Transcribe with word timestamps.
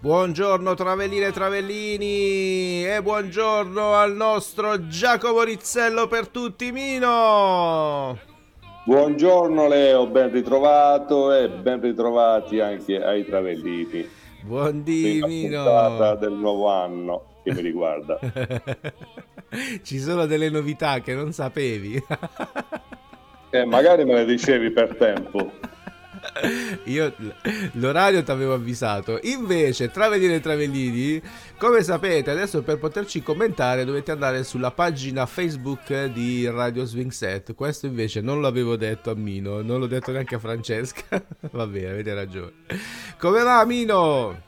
Buongiorno 0.00 0.74
Travelline 0.74 1.26
e 1.26 1.32
Travellini 1.32 2.86
e 2.86 3.02
buongiorno 3.02 3.94
al 3.94 4.14
nostro 4.14 4.86
Giacomo 4.86 5.42
Rizzello 5.42 6.06
per 6.06 6.28
tutti 6.28 6.70
Mino. 6.70 8.16
Buongiorno 8.84 9.66
Leo, 9.66 10.06
ben 10.06 10.30
ritrovato 10.30 11.32
e 11.32 11.48
ben 11.48 11.80
ritrovati 11.80 12.60
anche 12.60 13.02
ai 13.02 13.24
Travellini. 13.24 14.08
Buondì 14.42 15.20
Mino. 15.26 15.64
puntata 15.64 16.14
del 16.14 16.32
nuovo 16.32 16.68
anno 16.68 17.40
che 17.42 17.52
mi 17.52 17.60
riguarda. 17.60 18.20
Ci 19.82 19.98
sono 19.98 20.26
delle 20.26 20.48
novità 20.48 21.00
che 21.00 21.12
non 21.12 21.32
sapevi. 21.32 22.00
E 23.50 23.64
magari 23.64 24.04
me 24.04 24.14
le 24.14 24.24
dicevi 24.26 24.70
per 24.70 24.94
tempo. 24.94 25.50
Io 26.84 27.14
l'orario 27.72 28.22
ti 28.22 28.30
avevo 28.30 28.54
avvisato. 28.54 29.18
Invece, 29.22 29.90
Travellini 29.90 30.34
e 30.34 30.40
Travellini, 30.40 31.22
come 31.56 31.82
sapete, 31.82 32.30
adesso 32.30 32.62
per 32.62 32.78
poterci 32.78 33.22
commentare 33.22 33.84
dovete 33.84 34.12
andare 34.12 34.44
sulla 34.44 34.70
pagina 34.70 35.26
Facebook 35.26 36.04
di 36.06 36.48
Radio 36.48 36.84
Swing 36.84 37.10
Set. 37.10 37.54
Questo 37.54 37.86
invece 37.86 38.20
non 38.20 38.40
l'avevo 38.40 38.76
detto 38.76 39.10
a 39.10 39.14
Mino, 39.14 39.62
non 39.62 39.80
l'ho 39.80 39.86
detto 39.86 40.12
neanche 40.12 40.36
a 40.36 40.38
Francesca. 40.38 41.22
Va 41.50 41.66
bene, 41.66 41.90
avete 41.90 42.14
ragione. 42.14 42.52
Come 43.18 43.42
va 43.42 43.64
Mino? 43.64 44.42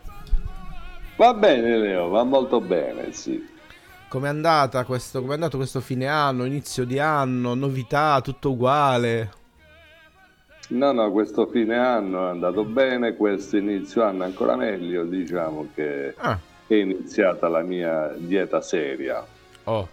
Va 1.17 1.35
bene 1.35 1.77
Leo, 1.77 2.09
va 2.09 2.25
molto 2.25 2.61
bene, 2.61 3.13
sì. 3.13 3.47
Com'è 4.09 4.29
andata 4.29 4.85
questo, 4.85 5.21
com'è 5.21 5.35
andato 5.35 5.57
questo 5.57 5.81
fine 5.81 6.07
anno, 6.07 6.45
inizio 6.45 6.85
di 6.85 6.99
anno, 6.99 7.55
novità, 7.55 8.21
tutto 8.23 8.51
uguale? 8.51 9.31
No, 10.71 10.93
no, 10.93 11.11
questo 11.11 11.47
fine 11.47 11.77
anno 11.77 12.27
è 12.27 12.31
andato 12.31 12.65
bene, 12.65 13.17
questo 13.17 13.57
inizio 13.57 14.05
anno 14.05 14.23
ancora 14.25 14.55
meglio, 14.57 15.05
diciamo 15.05 15.69
che 15.75 16.15
Ah, 16.17 16.39
è 16.67 16.75
iniziata 16.75 17.49
la 17.49 17.63
mia 17.63 18.15
dieta 18.17 18.61
seria. 18.61 19.25
oh, 19.65 19.89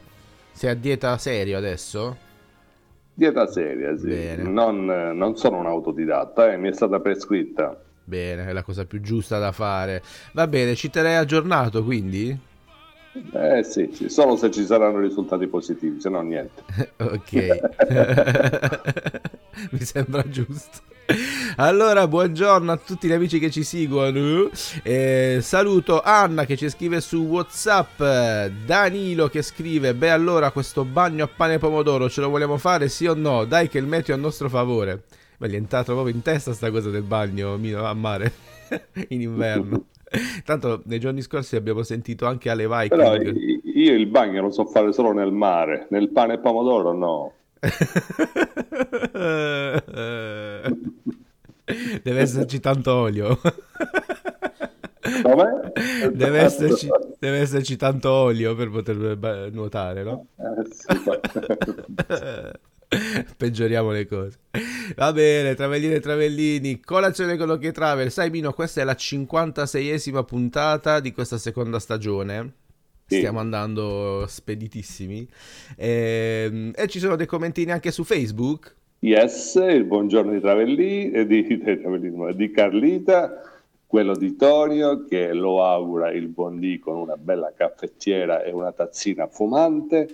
sei 0.51 0.69
a 0.69 0.73
dieta 0.75 1.17
serio 1.17 1.57
adesso? 1.57 2.17
Dieta 3.13 3.47
seria, 3.47 3.97
sì. 3.97 4.35
Non, 4.37 4.85
non 4.85 5.35
sono 5.37 5.57
un 5.57 5.65
autodidatta, 5.65 6.51
eh, 6.51 6.57
mi 6.57 6.69
è 6.69 6.73
stata 6.73 6.99
prescritta. 6.99 7.75
Bene, 8.03 8.45
è 8.45 8.53
la 8.53 8.61
cosa 8.63 8.85
più 8.85 9.01
giusta 9.01 9.39
da 9.39 9.51
fare. 9.51 10.03
Va 10.33 10.45
bene, 10.47 10.75
ci 10.75 10.89
terrei 10.91 11.15
aggiornato 11.15 11.83
quindi? 11.83 12.37
Eh 13.31 13.63
sì, 13.63 13.89
sì, 13.93 14.09
solo 14.09 14.35
se 14.35 14.51
ci 14.51 14.65
saranno 14.65 14.99
risultati 14.99 15.47
positivi, 15.47 15.99
se 15.99 16.09
no 16.09 16.21
niente. 16.21 16.63
ok. 16.97 17.31
Mi 19.71 19.79
sembra 19.79 20.27
giusto. 20.27 20.79
Allora, 21.55 22.07
buongiorno 22.07 22.71
a 22.71 22.77
tutti 22.77 23.07
gli 23.07 23.13
amici 23.13 23.39
che 23.39 23.49
ci 23.49 23.63
seguono. 23.63 24.49
Eh, 24.83 25.39
saluto 25.41 26.01
Anna 26.01 26.45
che 26.45 26.57
ci 26.57 26.69
scrive 26.69 26.99
su 26.99 27.23
WhatsApp. 27.23 28.01
Danilo 28.65 29.29
che 29.29 29.41
scrive: 29.41 29.95
Beh, 29.95 30.11
allora 30.11 30.51
questo 30.51 30.83
bagno 30.83 31.23
a 31.23 31.29
pane 31.33 31.55
e 31.55 31.59
pomodoro 31.59 32.09
ce 32.09 32.21
lo 32.21 32.29
vogliamo 32.29 32.57
fare? 32.57 32.89
Sì 32.89 33.05
o 33.05 33.13
no? 33.13 33.45
Dai, 33.45 33.69
che 33.69 33.77
il 33.77 33.85
meteo 33.85 34.15
è 34.15 34.17
a 34.17 34.21
nostro 34.21 34.49
favore. 34.49 35.03
Ma 35.37 35.47
gli 35.47 35.53
è 35.53 35.57
entrato 35.57 35.93
proprio 35.93 36.13
in 36.13 36.21
testa 36.21 36.53
sta 36.53 36.69
cosa 36.71 36.89
del 36.89 37.03
bagno 37.03 37.53
a 37.53 37.93
mare 37.93 38.33
in 39.09 39.21
inverno. 39.21 39.85
Tanto 40.45 40.81
nei 40.85 40.99
giorni 40.99 41.21
scorsi 41.21 41.55
abbiamo 41.55 41.83
sentito 41.83 42.25
anche 42.25 42.49
Ale 42.49 42.67
Però 42.67 43.17
Viking. 43.17 43.35
i- 43.35 43.61
io 43.81 43.93
il 43.93 44.07
bagno 44.07 44.41
lo 44.41 44.49
so 44.51 44.65
fare 44.65 44.91
solo 44.93 45.11
nel 45.11 45.31
mare, 45.31 45.87
nel 45.89 46.09
pane 46.09 46.35
e 46.35 46.39
pomodoro 46.39 46.93
no. 46.93 47.33
Deve 52.01 52.21
esserci 52.21 52.59
tanto 52.59 52.93
olio. 52.93 53.39
Come? 55.23 55.71
Deve 56.13 56.39
esserci, 56.39 56.87
deve 57.19 57.39
esserci 57.39 57.75
tanto 57.75 58.09
olio 58.11 58.55
per 58.55 58.69
poter 58.69 59.49
nuotare, 59.51 60.03
no? 60.03 60.27
Eh, 60.37 60.65
sì. 60.69 60.85
Peggioriamo 63.37 63.91
le 63.91 64.07
cose. 64.07 64.37
Va 64.95 65.11
bene, 65.11 65.55
Travellini 65.55 65.95
e 65.95 65.99
Travellini, 65.99 66.79
colazione 66.79 67.37
con 67.37 67.49
Occhi 67.49 67.71
Travel. 67.71 68.11
Sai 68.11 68.29
Mino, 68.29 68.53
questa 68.53 68.81
è 68.81 68.83
la 68.83 68.93
56esima 68.93 70.23
puntata 70.23 70.99
di 70.99 71.11
questa 71.11 71.37
seconda 71.37 71.79
stagione. 71.79 72.53
Stiamo 73.05 73.39
andando 73.39 74.25
speditissimi. 74.27 75.27
Ehm, 75.77 76.73
E, 76.75 76.87
ci 76.87 76.99
sono 76.99 77.15
dei 77.15 77.25
commentini 77.25 77.71
anche 77.71 77.91
su 77.91 78.03
Facebook. 78.03 78.75
Yes, 78.99 79.55
il 79.55 79.85
buongiorno 79.85 80.31
di 80.31 80.39
Travellini, 80.39 81.11
eh, 81.11 81.25
di, 81.25 81.45
di 82.35 82.51
Carlita, 82.51 83.41
quello 83.85 84.15
di 84.15 84.35
Tonio 84.35 85.05
che 85.05 85.33
lo 85.33 85.63
augura 85.63 86.11
il 86.11 86.27
buon 86.27 86.59
dì 86.59 86.79
con 86.79 86.97
una 86.97 87.15
bella 87.15 87.53
caffettiera 87.55 88.43
e 88.43 88.51
una 88.51 88.73
tazzina 88.73 89.27
fumante, 89.27 90.07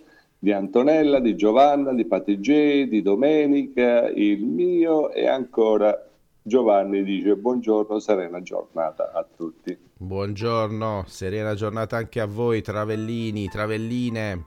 di 0.44 0.52
Antonella, 0.52 1.22
di 1.22 1.38
Giovanna, 1.38 1.94
di 1.94 2.04
Patigei, 2.04 2.90
di 2.90 3.02
Domenica, 3.02 4.10
il 4.10 4.44
mio 4.44 5.10
e 5.10 5.25
ancora 5.25 5.98
Giovanni 6.42 7.01
dice 7.06 7.38
buongiorno, 7.38 7.98
serena 8.00 8.42
giornata 8.42 9.13
a 9.13 9.25
tutti. 9.38 9.78
Buongiorno, 9.95 11.06
serena 11.07 11.56
giornata 11.56 11.95
anche 11.95 12.19
a 12.19 12.25
voi, 12.25 12.62
Travellini, 12.62 13.48
Travelline. 13.48 14.45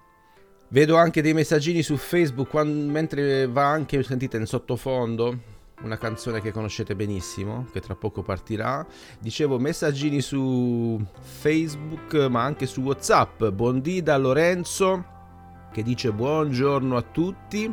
Vedo 0.68 0.96
anche 0.96 1.22
dei 1.22 1.32
messaggini 1.32 1.82
su 1.82 1.96
Facebook 1.96 2.50
quan- 2.50 2.90
mentre 2.90 3.46
va 3.46 3.64
anche, 3.64 4.02
sentite 4.02 4.36
in 4.36 4.44
sottofondo, 4.44 5.38
una 5.80 5.96
canzone 5.96 6.42
che 6.42 6.52
conoscete 6.52 6.94
benissimo, 6.94 7.68
che 7.72 7.80
tra 7.80 7.94
poco 7.94 8.22
partirà. 8.22 8.86
Dicevo 9.18 9.58
messaggini 9.58 10.20
su 10.20 11.02
Facebook, 11.18 12.12
ma 12.28 12.42
anche 12.42 12.66
su 12.66 12.82
WhatsApp. 12.82 13.46
Buondì 13.46 14.02
da 14.02 14.18
Lorenzo 14.18 15.14
che 15.76 15.82
dice 15.82 16.10
buongiorno 16.10 16.96
a 16.96 17.02
tutti. 17.02 17.70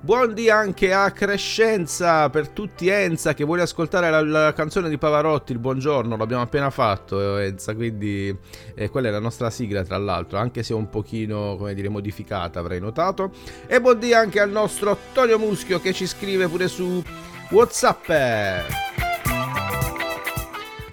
Buondì 0.00 0.48
anche 0.48 0.94
a 0.94 1.10
Crescenza 1.10 2.30
per 2.30 2.48
tutti 2.48 2.88
Enza 2.88 3.34
che 3.34 3.44
vuole 3.44 3.62
ascoltare 3.62 4.10
la, 4.10 4.22
la 4.22 4.52
canzone 4.54 4.88
di 4.88 4.96
Pavarotti, 4.96 5.52
il 5.52 5.58
buongiorno, 5.58 6.16
l'abbiamo 6.16 6.42
appena 6.42 6.70
fatto 6.70 7.36
Enza, 7.38 7.74
quindi 7.74 8.34
eh, 8.74 8.88
quella 8.88 9.08
è 9.08 9.10
la 9.10 9.18
nostra 9.18 9.50
sigla 9.50 9.82
tra 9.82 9.98
l'altro, 9.98 10.38
anche 10.38 10.62
se 10.62 10.72
un 10.72 10.88
pochino, 10.88 11.56
come 11.58 11.74
dire, 11.74 11.90
modificata 11.90 12.60
avrei 12.60 12.80
notato. 12.80 13.32
E 13.66 13.78
buondì 13.78 14.14
anche 14.14 14.40
al 14.40 14.50
nostro 14.50 14.96
Tonio 15.12 15.38
Muschio 15.38 15.80
che 15.80 15.92
ci 15.92 16.06
scrive 16.06 16.48
pure 16.48 16.68
su 16.68 17.02
Whatsapp. 17.50 18.10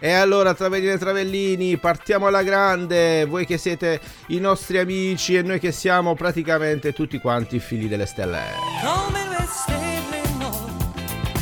E 0.03 0.13
allora, 0.13 0.56
Travellini 0.56 0.94
e 0.94 0.98
Travellini, 0.98 1.77
partiamo 1.77 2.25
alla 2.25 2.42
grande. 2.42 3.24
Voi 3.25 3.45
che 3.45 3.59
siete 3.59 4.01
i 4.30 4.39
nostri 4.39 4.80
amici 4.80 5.36
e 5.36 5.44
noi 5.44 5.59
che 5.59 5.71
siamo 5.71 6.15
praticamente 6.15 6.92
tutti 6.92 7.19
quanti 7.19 7.59
figli 7.59 7.88
delle 7.88 8.07
stelle. 8.07 8.39
Come 8.83 9.27
le 9.30 9.48
stelle, 9.48 10.21
no, 10.39 10.92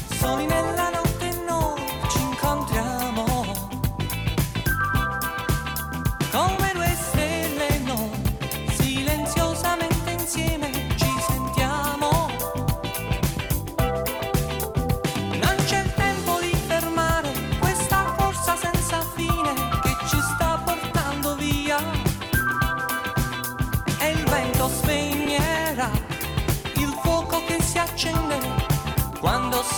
soli 0.10 0.46
nella 0.46 0.89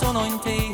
sono 0.02 0.26
in 0.26 0.40
te. 0.40 0.71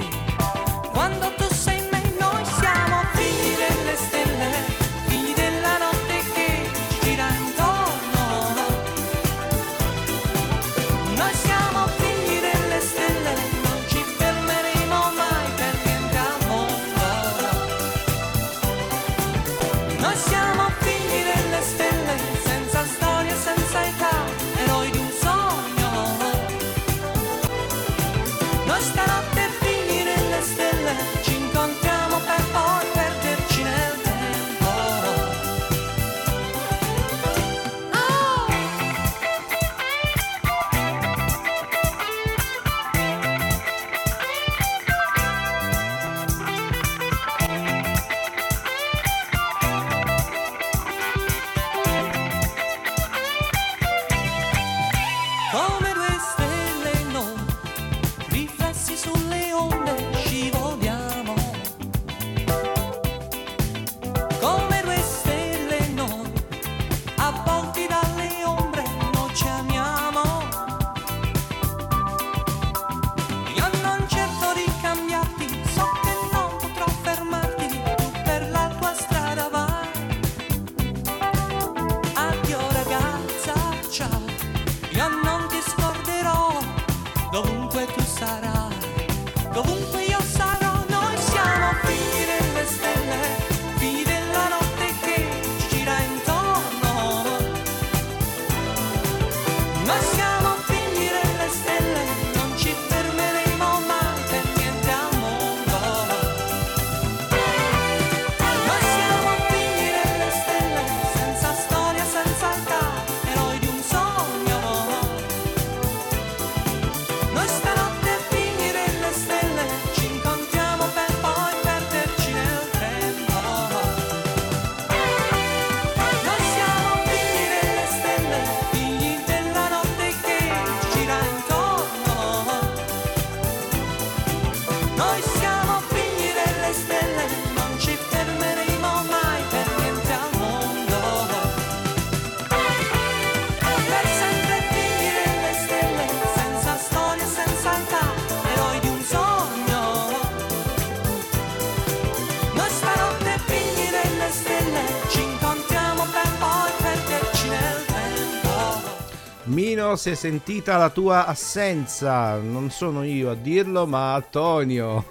Si 160.08 160.14
è 160.14 160.16
sentita 160.16 160.78
la 160.78 160.90
tua 160.90 161.26
assenza. 161.26 162.38
Non 162.38 162.70
sono 162.70 163.04
io 163.04 163.32
a 163.32 163.36
dirlo, 163.36 163.86
ma 163.86 164.14
Antonio. 164.14 165.04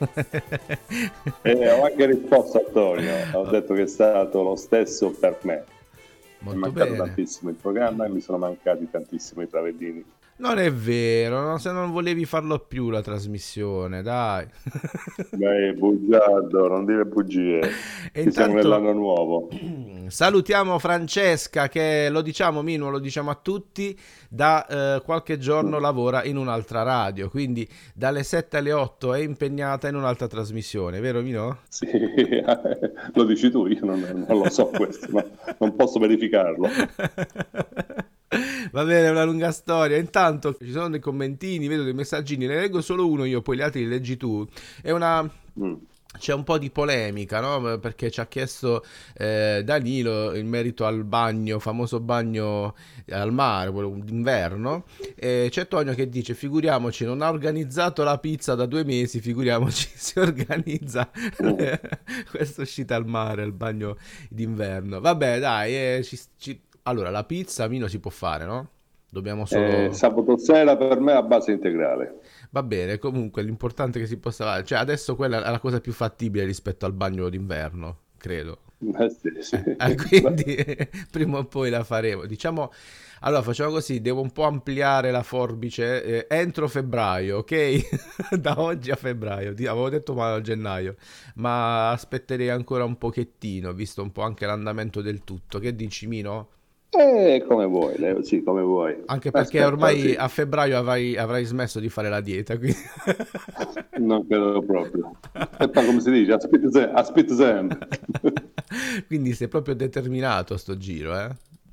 E 1.42 1.70
ho 1.70 1.84
anche 1.84 2.06
risposto 2.06 2.56
a 2.56 2.62
Antonio, 2.66 3.12
ho 3.34 3.44
detto 3.50 3.74
che 3.74 3.82
è 3.82 3.86
stato 3.86 4.42
lo 4.42 4.56
stesso 4.56 5.10
per 5.10 5.38
me. 5.42 5.64
Mi 6.38 6.52
è 6.52 6.54
Molto 6.54 6.58
mancato 6.60 6.90
bene. 6.92 6.96
tantissimo 7.04 7.50
il 7.50 7.56
programma 7.56 8.06
e 8.06 8.08
mi 8.08 8.20
sono 8.20 8.38
mancati 8.38 8.88
tantissimo 8.90 9.42
i 9.42 9.48
travellini. 9.50 10.02
Non 10.38 10.58
è 10.58 10.70
vero, 10.72 11.40
no? 11.42 11.58
se 11.58 11.72
non 11.72 11.90
volevi 11.92 12.24
farlo 12.24 12.58
più 12.58 12.88
la 12.90 13.00
trasmissione, 13.02 14.02
dai. 14.02 14.46
Beh, 15.30 15.72
bugiardo, 15.74 16.68
non 16.68 16.84
dire 16.86 17.04
bugie. 17.04 17.60
E 18.12 18.22
Ci 18.22 18.30
siamo 18.32 18.52
intanto- 18.52 18.54
nell'anno 18.54 18.92
nuovo. 18.92 19.48
Salutiamo 20.08 20.78
Francesca 20.78 21.68
che 21.68 22.08
lo 22.10 22.22
diciamo 22.22 22.62
Mino, 22.62 22.90
lo 22.90 22.98
diciamo 22.98 23.30
a 23.30 23.34
tutti, 23.34 23.98
da 24.28 24.66
eh, 24.66 25.02
qualche 25.02 25.38
giorno 25.38 25.78
lavora 25.78 26.24
in 26.24 26.36
un'altra 26.36 26.82
radio, 26.82 27.28
quindi 27.28 27.68
dalle 27.94 28.22
7 28.22 28.56
alle 28.56 28.72
8 28.72 29.14
è 29.14 29.20
impegnata 29.20 29.88
in 29.88 29.94
un'altra 29.94 30.26
trasmissione, 30.26 31.00
vero 31.00 31.20
Mino? 31.20 31.58
Sì, 31.68 31.86
lo 33.14 33.24
dici 33.24 33.50
tu, 33.50 33.66
io 33.66 33.84
non, 33.84 34.24
non 34.28 34.38
lo 34.38 34.50
so 34.50 34.66
questo, 34.74 35.06
ma 35.10 35.24
non 35.58 35.74
posso 35.74 35.98
verificarlo. 35.98 36.68
Va 38.72 38.84
bene, 38.84 39.06
è 39.06 39.10
una 39.10 39.24
lunga 39.24 39.52
storia. 39.52 39.96
Intanto 39.96 40.56
ci 40.60 40.72
sono 40.72 40.90
dei 40.90 41.00
commentini, 41.00 41.68
vedo 41.68 41.84
dei 41.84 41.94
messaggini, 41.94 42.46
ne 42.46 42.56
leggo 42.56 42.80
solo 42.80 43.08
uno 43.08 43.24
io, 43.24 43.40
poi 43.40 43.56
gli 43.56 43.62
altri 43.62 43.80
li 43.80 43.88
leggi 43.88 44.16
tu. 44.16 44.46
È 44.82 44.90
una 44.90 45.28
Mm. 45.58 45.74
C'è 46.18 46.32
un 46.34 46.44
po' 46.44 46.58
di 46.58 46.70
polemica, 46.70 47.40
no? 47.40 47.78
Perché 47.78 48.10
ci 48.10 48.20
ha 48.20 48.26
chiesto 48.26 48.84
eh, 49.16 49.62
Danilo 49.64 50.34
in 50.34 50.48
merito 50.48 50.84
al 50.84 51.04
bagno, 51.04 51.58
famoso 51.58 52.00
bagno 52.00 52.74
al 53.10 53.32
mare, 53.32 53.70
quello 53.70 53.96
d'inverno. 54.02 54.84
E 55.14 55.48
c'è 55.50 55.68
Tonio 55.68 55.94
che 55.94 56.08
dice: 56.08 56.34
Figuriamoci, 56.34 57.04
non 57.04 57.22
ha 57.22 57.28
organizzato 57.30 58.02
la 58.02 58.18
pizza 58.18 58.54
da 58.54 58.66
due 58.66 58.84
mesi, 58.84 59.20
figuriamoci, 59.20 59.88
si 59.94 60.18
organizza 60.18 61.10
questa 62.30 62.62
uscita 62.62 62.94
al 62.96 63.06
mare, 63.06 63.42
al 63.42 63.52
bagno 63.52 63.96
d'inverno. 64.28 65.00
Vabbè, 65.00 65.38
dai, 65.38 65.74
eh, 65.74 66.02
ci- 66.04 66.18
ci- 66.36 66.60
allora 66.84 67.10
la 67.10 67.24
pizza 67.24 67.66
Mino 67.68 67.88
si 67.88 67.98
può 67.98 68.10
fare, 68.10 68.44
no? 68.44 68.70
Dobbiamo 69.08 69.46
solo. 69.46 69.66
Eh, 69.66 69.92
sabato 69.92 70.36
sera 70.36 70.76
per 70.76 71.00
me 71.00 71.12
a 71.12 71.22
base 71.22 71.52
integrale. 71.52 72.20
Va 72.50 72.62
bene, 72.62 72.98
comunque 72.98 73.42
l'importante 73.42 73.98
è 73.98 74.02
che 74.02 74.08
si 74.08 74.18
possa 74.18 74.44
fare. 74.44 74.64
Cioè, 74.64 74.78
adesso 74.78 75.16
quella 75.16 75.44
è 75.44 75.50
la 75.50 75.58
cosa 75.58 75.80
più 75.80 75.92
fattibile 75.92 76.44
rispetto 76.44 76.86
al 76.86 76.92
bagno 76.92 77.28
d'inverno, 77.28 77.98
credo. 78.18 78.60
Eh, 78.78 79.08
sì, 79.08 79.32
sì. 79.40 79.56
Eh, 79.56 79.96
quindi 79.96 80.56
prima 81.10 81.38
o 81.38 81.44
poi 81.46 81.70
la 81.70 81.82
faremo. 81.82 82.26
Diciamo, 82.26 82.70
allora 83.20 83.42
facciamo 83.42 83.70
così, 83.70 84.00
devo 84.00 84.20
un 84.20 84.30
po' 84.30 84.44
ampliare 84.44 85.10
la 85.10 85.22
forbice 85.22 86.04
eh, 86.04 86.26
entro 86.28 86.68
febbraio, 86.68 87.38
ok? 87.38 88.36
Da 88.38 88.60
oggi 88.60 88.90
a 88.90 88.96
febbraio, 88.96 89.50
avevo 89.50 89.88
detto 89.88 90.14
male 90.14 90.36
a 90.36 90.40
gennaio, 90.40 90.96
ma 91.36 91.90
aspetterei 91.90 92.50
ancora 92.50 92.84
un 92.84 92.98
pochettino, 92.98 93.72
visto 93.72 94.02
un 94.02 94.12
po' 94.12 94.22
anche 94.22 94.44
l'andamento 94.46 95.00
del 95.00 95.24
tutto. 95.24 95.58
Che 95.58 95.74
dici, 95.74 96.06
Mino? 96.06 96.48
Eh, 96.90 97.44
come 97.46 97.66
vuoi, 97.66 97.98
Leo, 97.98 98.22
sì, 98.22 98.42
come 98.42 98.62
vuoi. 98.62 98.96
Anche 99.06 99.30
perché 99.30 99.58
Aspetta, 99.58 99.66
ormai 99.66 100.00
sì, 100.00 100.14
a 100.14 100.28
febbraio 100.28 100.78
avrai, 100.78 101.16
avrai 101.16 101.44
smesso 101.44 101.80
di 101.80 101.88
fare 101.88 102.08
la 102.08 102.20
dieta, 102.20 102.56
quindi... 102.56 102.76
Non 103.98 104.26
credo 104.26 104.62
proprio. 104.62 105.16
Poi 105.32 105.84
come 105.86 106.00
si 106.00 106.10
dice, 106.10 106.32
aspetta, 106.32 106.92
aspetta 106.92 107.34
sempre. 107.34 107.88
Quindi 109.06 109.32
sei 109.32 109.48
proprio 109.48 109.74
determinato 109.74 110.54
a 110.54 110.58
sto 110.58 110.76
giro, 110.76 111.18
eh? 111.18 111.28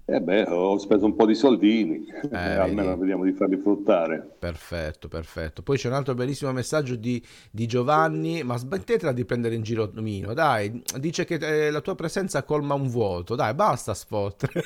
Eh 0.06 0.20
beh, 0.22 0.44
ho 0.50 0.78
speso 0.78 1.06
un 1.06 1.16
po' 1.16 1.26
di 1.26 1.34
soldini, 1.36 2.06
Eh, 2.30 2.38
almeno 2.38 2.96
vedi. 2.96 3.00
vediamo 3.00 3.24
di 3.24 3.32
farli 3.34 3.58
fruttare. 3.58 4.36
Perfetto, 4.38 5.08
perfetto. 5.08 5.62
Poi 5.64 5.78
c'è 5.78 5.88
un 5.88 5.94
altro 5.94 6.14
bellissimo 6.14 6.52
messaggio 6.52 6.96
di, 6.98 7.24
di 7.50 7.66
Giovanni, 7.66 8.44
ma 8.44 8.58
smettetela 8.58 9.14
di 9.14 9.24
prendere 9.24 9.56
in 9.56 9.62
giro 9.64 9.90
Mino, 9.96 10.34
dai, 10.34 10.84
dice 11.00 11.24
che 11.24 11.36
eh, 11.36 11.72
la 11.72 11.80
tua 11.80 11.96
presenza 11.96 12.44
colma 12.44 12.74
un 12.74 12.90
vuoto, 12.90 13.36
dai, 13.36 13.54
basta 13.54 13.94
sfottere. 13.94 14.62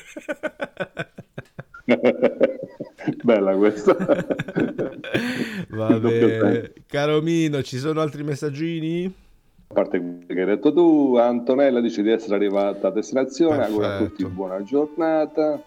Bella 3.23 3.55
questa. 3.55 3.95
Va 5.69 5.99
bene. 5.99 6.73
Caro 6.87 7.21
Mino, 7.21 7.61
ci 7.61 7.77
sono 7.77 8.01
altri 8.01 8.23
messaggini? 8.23 9.13
A 9.69 9.73
parte 9.73 9.99
quelli 9.99 10.25
che 10.25 10.39
hai 10.39 10.45
detto 10.45 10.73
tu, 10.73 11.17
Antonella 11.17 11.81
dice 11.81 12.01
di 12.01 12.09
essere 12.09 12.35
arrivata 12.35 12.87
a 12.87 12.91
destinazione, 12.91 13.65
augura 13.65 13.95
a 13.95 13.97
tutti 13.97 14.25
buona 14.25 14.63
giornata. 14.63 15.61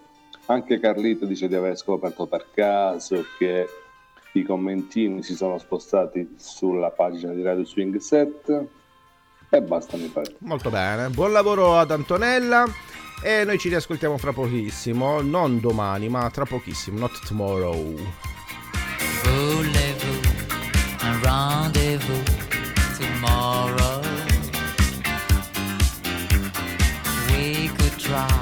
Anche 0.46 0.80
Carlito 0.80 1.26
dice 1.26 1.46
di 1.46 1.54
aver 1.54 1.76
scoperto 1.76 2.26
per 2.26 2.46
caso 2.52 3.24
che 3.38 3.68
i 4.32 4.42
commentini 4.42 5.22
si 5.22 5.34
sono 5.34 5.58
spostati 5.58 6.34
sulla 6.36 6.90
pagina 6.90 7.32
di 7.32 7.42
Radio 7.42 7.64
Swing 7.64 7.96
Set. 7.98 8.66
E 9.50 9.62
basta, 9.62 9.96
mi 9.96 10.06
pare. 10.06 10.34
Molto 10.38 10.70
bene. 10.70 11.08
Buon 11.10 11.32
lavoro 11.32 11.76
ad 11.76 11.90
Antonella. 11.90 12.64
E 13.22 13.44
noi 13.44 13.58
ci 13.58 13.68
riascoltiamo 13.68 14.16
fra 14.16 14.32
pochissimo. 14.32 15.20
Non 15.20 15.60
domani, 15.60 16.08
ma 16.08 16.30
tra 16.30 16.46
pochissimo. 16.46 16.98
Not 16.98 17.26
tomorrow. 17.26 17.76
Voulez-vous 19.24 20.20
un 21.02 21.22
rendez-vous 21.22 22.29
Yeah. 28.10 28.39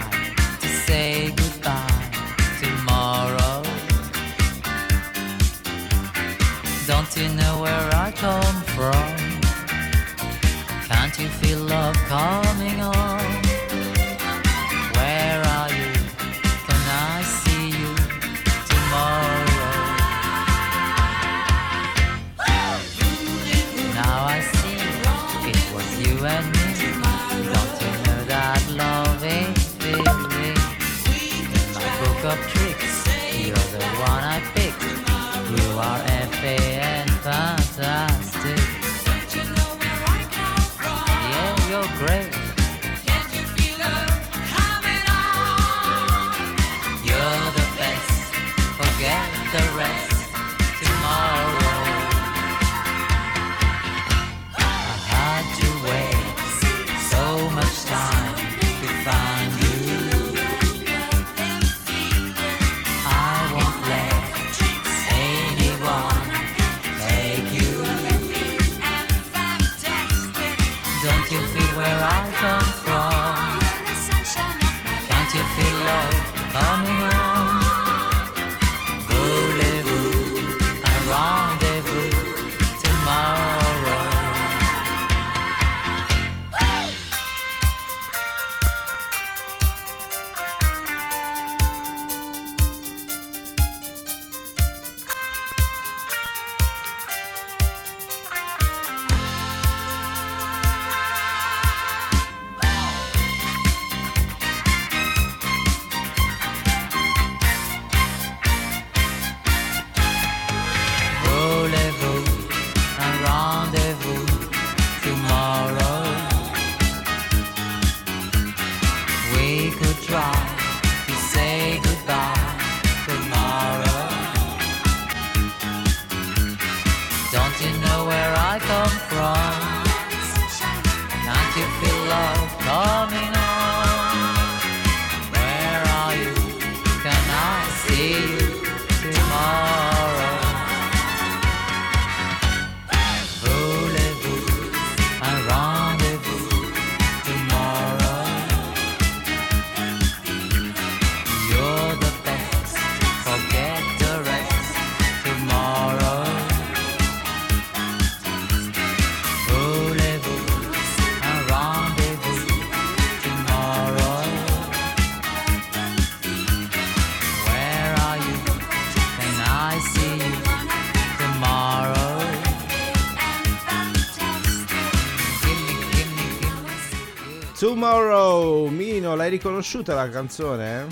Tomorrow. 177.89 178.67
Mino, 178.71 179.15
l'hai 179.15 179.31
riconosciuta 179.31 179.95
la 179.95 180.09
canzone? 180.09 180.85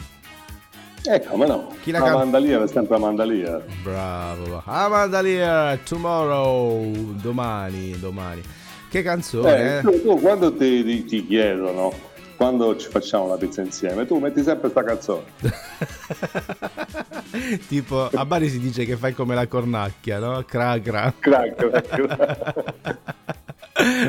E 1.02 1.20
come 1.24 1.44
no? 1.44 1.74
Chi 1.82 1.90
la 1.90 1.98
canta? 1.98 2.18
Mandalia 2.18 2.62
è 2.62 2.68
sempre 2.68 2.96
Mandalia. 2.98 3.60
Bravo. 3.82 4.62
Amanda 4.66 5.20
Lear, 5.20 5.78
tomorrow. 5.78 6.92
Domani, 7.20 7.98
domani. 7.98 8.40
Che 8.88 9.02
canzone, 9.02 9.56
Eh, 9.56 9.78
eh? 9.78 9.80
tu, 9.80 10.00
tu 10.00 10.20
quando 10.20 10.54
ti, 10.54 10.84
ti- 10.84 11.04
ti 11.04 11.26
chiedono, 11.26 11.92
quando 12.36 12.76
ci 12.76 12.88
facciamo 12.88 13.26
la 13.26 13.36
pizza 13.36 13.62
insieme, 13.62 14.06
tu 14.06 14.18
metti 14.18 14.44
sempre 14.44 14.70
sta 14.70 14.84
canzone. 14.84 15.24
tipo, 17.66 18.08
a 18.12 18.24
Bari 18.24 18.48
si 18.48 18.60
dice 18.60 18.84
che 18.84 18.96
fai 18.96 19.12
come 19.12 19.34
la 19.34 19.48
cornacchia, 19.48 20.20
no? 20.20 20.40
Cra 20.46 20.78
cra. 20.80 21.12
Crack. 21.18 23.14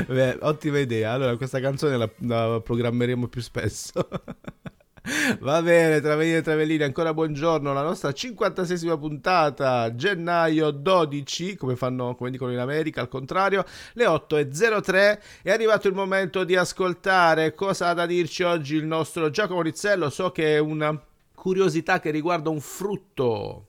Beh, 0.07 0.37
ottima 0.41 0.79
idea. 0.79 1.11
Allora, 1.11 1.35
questa 1.37 1.59
canzone 1.59 1.97
la, 1.97 2.09
la 2.19 2.61
programmeremo 2.61 3.27
più 3.27 3.41
spesso. 3.41 4.07
Va 5.39 5.61
bene, 5.61 6.01
Travellini 6.01 6.35
e 6.35 6.41
Travellini, 6.41 6.83
ancora 6.83 7.13
buongiorno. 7.13 7.71
La 7.71 7.81
nostra 7.81 8.09
56esima 8.09 8.99
puntata, 8.99 9.95
gennaio 9.95 10.71
12, 10.71 11.55
come 11.55 11.77
fanno, 11.77 12.15
come 12.15 12.29
dicono 12.29 12.51
in 12.51 12.59
America, 12.59 12.99
al 12.99 13.07
contrario, 13.07 13.63
le 13.93 14.05
8.03. 14.05 15.19
È 15.43 15.51
arrivato 15.51 15.87
il 15.87 15.93
momento 15.93 16.43
di 16.43 16.57
ascoltare 16.57 17.53
cosa 17.53 17.87
ha 17.87 17.93
da 17.93 18.05
dirci 18.05 18.43
oggi 18.43 18.75
il 18.75 18.85
nostro 18.85 19.29
Giacomo 19.29 19.61
Rizzello. 19.61 20.09
So 20.09 20.31
che 20.31 20.55
è 20.55 20.59
una 20.59 20.99
curiosità 21.33 22.01
che 22.01 22.11
riguarda 22.11 22.49
un 22.49 22.59
frutto. 22.59 23.67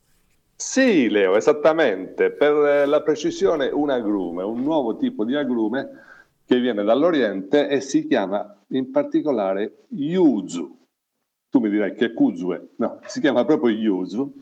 Sì, 0.60 1.08
Leo, 1.08 1.36
esattamente. 1.36 2.32
Per 2.32 2.52
eh, 2.52 2.86
la 2.86 3.00
precisione, 3.00 3.68
un 3.68 3.90
agrume, 3.90 4.42
un 4.42 4.60
nuovo 4.60 4.96
tipo 4.96 5.24
di 5.24 5.36
agrume 5.36 5.88
che 6.44 6.58
viene 6.58 6.82
dall'Oriente 6.82 7.68
e 7.68 7.80
si 7.80 8.08
chiama 8.08 8.58
in 8.70 8.90
particolare 8.90 9.84
yuzu. 9.90 10.76
Tu 11.48 11.60
mi 11.60 11.70
dirai 11.70 11.94
che 11.94 12.06
è 12.06 12.12
kuzue, 12.12 12.70
no, 12.76 12.98
si 13.06 13.20
chiama 13.20 13.44
proprio 13.44 13.72
yuzu. 13.72 14.32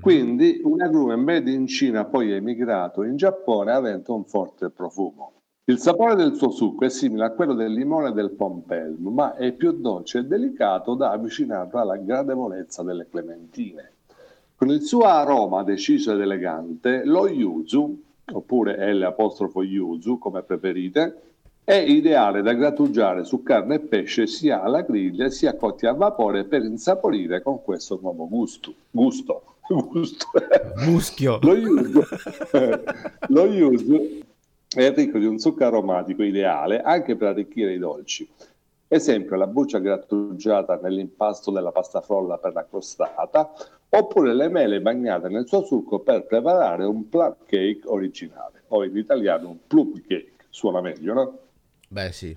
Quindi 0.00 0.60
un 0.64 0.82
agrume 0.82 1.14
made 1.14 1.50
in 1.50 1.68
Cina 1.68 2.04
poi 2.06 2.32
emigrato 2.32 3.04
in 3.04 3.16
Giappone 3.16 3.70
avente 3.70 4.10
un 4.10 4.24
forte 4.24 4.70
profumo. 4.70 5.34
Il 5.66 5.78
sapore 5.78 6.16
del 6.16 6.34
suo 6.34 6.50
succo 6.50 6.84
è 6.84 6.88
simile 6.88 7.24
a 7.24 7.30
quello 7.30 7.54
del 7.54 7.72
limone 7.72 8.08
e 8.08 8.12
del 8.12 8.32
pompelmo, 8.32 9.10
ma 9.10 9.36
è 9.36 9.52
più 9.52 9.70
dolce 9.72 10.18
e 10.18 10.24
delicato 10.24 10.94
da 10.94 11.12
avvicinarlo 11.12 11.78
alla 11.78 11.96
gradevolezza 11.96 12.82
delle 12.82 13.06
clementine. 13.08 13.92
Con 14.56 14.70
il 14.70 14.82
suo 14.82 15.02
aroma 15.02 15.62
deciso 15.64 16.12
ed 16.12 16.20
elegante, 16.20 17.04
lo 17.04 17.28
yuzu, 17.28 18.02
oppure 18.32 18.94
L 18.94 19.02
apostrofo 19.02 19.62
yuzu, 19.62 20.18
come 20.18 20.42
preferite, 20.42 21.20
è 21.62 21.74
ideale 21.74 22.40
da 22.40 22.54
grattugiare 22.54 23.24
su 23.24 23.42
carne 23.42 23.74
e 23.74 23.80
pesce 23.80 24.26
sia 24.26 24.62
alla 24.62 24.80
griglia 24.80 25.28
sia 25.28 25.56
cotti 25.56 25.84
a 25.84 25.92
vapore 25.92 26.44
per 26.44 26.62
insaporire 26.62 27.42
con 27.42 27.62
questo 27.62 27.98
nuovo 28.00 28.26
gusto. 28.28 28.72
Gusto. 28.90 29.56
gusto. 29.90 30.26
Muschio. 30.86 31.38
Lo 31.42 31.54
yuzu, 31.54 32.00
lo 33.28 33.46
yuzu 33.46 34.20
è 34.74 34.94
ricco 34.94 35.18
di 35.18 35.26
un 35.26 35.38
zucchero 35.38 35.76
aromatico 35.76 36.22
ideale 36.22 36.80
anche 36.80 37.14
per 37.16 37.28
arricchire 37.28 37.74
i 37.74 37.78
dolci. 37.78 38.26
Esempio, 38.88 39.34
la 39.34 39.48
buccia 39.48 39.78
grattugiata 39.78 40.78
nell'impasto 40.80 41.50
della 41.50 41.72
pasta 41.72 42.00
frolla 42.00 42.38
per 42.38 42.52
la 42.52 42.64
crostata, 42.64 43.50
oppure 43.88 44.32
le 44.32 44.48
mele 44.48 44.80
bagnate 44.80 45.28
nel 45.28 45.48
suo 45.48 45.64
succo 45.64 45.98
per 45.98 46.24
preparare 46.24 46.84
un 46.84 47.08
plum 47.08 47.34
cake 47.46 47.80
originale, 47.86 48.62
o 48.68 48.84
in 48.84 48.96
italiano 48.96 49.48
un 49.48 49.58
plum 49.66 49.92
cake, 50.06 50.34
suona 50.50 50.80
meglio, 50.80 51.14
no? 51.14 51.38
Beh, 51.88 52.12
sì. 52.12 52.36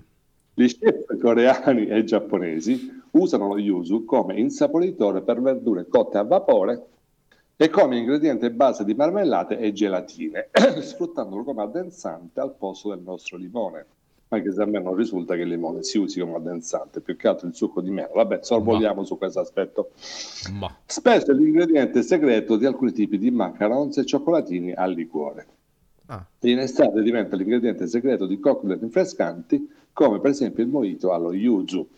Gli 0.54 0.66
chef 0.66 1.16
coreani 1.20 1.86
e 1.86 2.02
giapponesi 2.02 3.00
usano 3.12 3.46
lo 3.46 3.58
yuzu 3.58 4.04
come 4.04 4.38
insaporitore 4.38 5.22
per 5.22 5.40
verdure 5.40 5.86
cotte 5.86 6.18
a 6.18 6.24
vapore 6.24 6.86
e 7.56 7.68
come 7.68 7.98
ingrediente 7.98 8.50
base 8.50 8.84
di 8.84 8.94
marmellate 8.94 9.56
e 9.58 9.72
gelatine, 9.72 10.50
sfruttandolo 10.80 11.44
come 11.44 11.62
addensante 11.62 12.40
al 12.40 12.54
posto 12.56 12.88
del 12.88 13.02
nostro 13.04 13.36
limone. 13.36 13.86
Anche 14.32 14.52
se 14.52 14.62
a 14.62 14.64
me 14.64 14.78
non 14.78 14.94
risulta 14.94 15.34
che 15.34 15.40
il 15.40 15.48
limone 15.48 15.82
si 15.82 15.98
usi 15.98 16.20
come 16.20 16.36
addensante, 16.36 17.00
più 17.00 17.16
che 17.16 17.26
altro 17.26 17.48
il 17.48 17.54
succo 17.54 17.80
di 17.80 17.90
melo. 17.90 18.12
Vabbè, 18.14 18.38
sorvoliamo 18.42 19.02
su 19.02 19.18
questo 19.18 19.40
aspetto. 19.40 19.90
Ma. 20.52 20.72
Spesso 20.86 21.32
è 21.32 21.34
l'ingrediente 21.34 22.02
segreto 22.02 22.56
di 22.56 22.64
alcuni 22.64 22.92
tipi 22.92 23.18
di 23.18 23.32
macarons 23.32 23.98
e 23.98 24.04
cioccolatini 24.04 24.72
al 24.72 24.92
liquore. 24.92 25.46
Ah. 26.06 26.24
In 26.42 26.60
estate 26.60 27.02
diventa 27.02 27.34
l'ingrediente 27.34 27.88
segreto 27.88 28.26
di 28.26 28.38
cocktail 28.38 28.78
rinfrescanti, 28.78 29.68
come 29.92 30.20
per 30.20 30.30
esempio 30.30 30.62
il 30.62 30.68
mojito 30.68 31.12
allo 31.12 31.32
yuzu. 31.32 31.88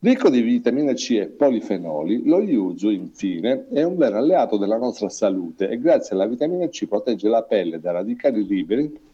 Ricco 0.00 0.28
di 0.28 0.42
vitamina 0.42 0.92
C 0.92 1.12
e 1.12 1.28
polifenoli, 1.28 2.26
lo 2.26 2.42
yuzu, 2.42 2.90
infine, 2.90 3.68
è 3.70 3.82
un 3.82 3.96
vero 3.96 4.18
alleato 4.18 4.58
della 4.58 4.76
nostra 4.76 5.08
salute 5.08 5.70
e 5.70 5.78
grazie 5.78 6.16
alla 6.16 6.26
vitamina 6.26 6.68
C 6.68 6.86
protegge 6.86 7.30
la 7.30 7.42
pelle 7.44 7.80
da 7.80 7.92
radicali 7.92 8.44
liberi 8.44 9.10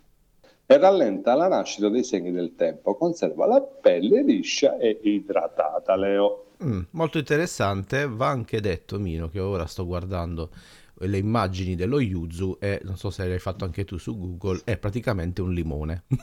e 0.71 0.77
rallenta 0.77 1.35
la 1.35 1.49
nascita 1.49 1.89
dei 1.89 2.05
segni 2.05 2.31
del 2.31 2.55
tempo. 2.55 2.95
Conserva 2.95 3.47
la 3.47 3.63
pelle 3.63 4.23
liscia 4.23 4.77
e 4.77 5.01
idratata, 5.03 5.97
Leo. 5.97 6.45
Mm, 6.63 6.81
molto 6.91 7.17
interessante. 7.17 8.07
Va 8.07 8.29
anche 8.29 8.61
detto, 8.61 8.99
Mino, 8.99 9.31
che 9.31 9.41
ora 9.41 9.65
sto 9.65 9.87
guardando 9.87 10.51
le 11.01 11.19
immagini 11.19 11.75
dello 11.75 12.01
yuzu 12.01 12.59
e 12.61 12.81
non 12.85 12.97
so 12.97 13.11
se 13.11 13.27
l'hai 13.27 13.39
fatto 13.39 13.65
anche 13.65 13.85
tu 13.85 13.99
su 13.99 14.19
Google, 14.19 14.61
è 14.65 14.77
praticamente 14.77 15.41
un 15.43 15.53
limone. 15.53 16.05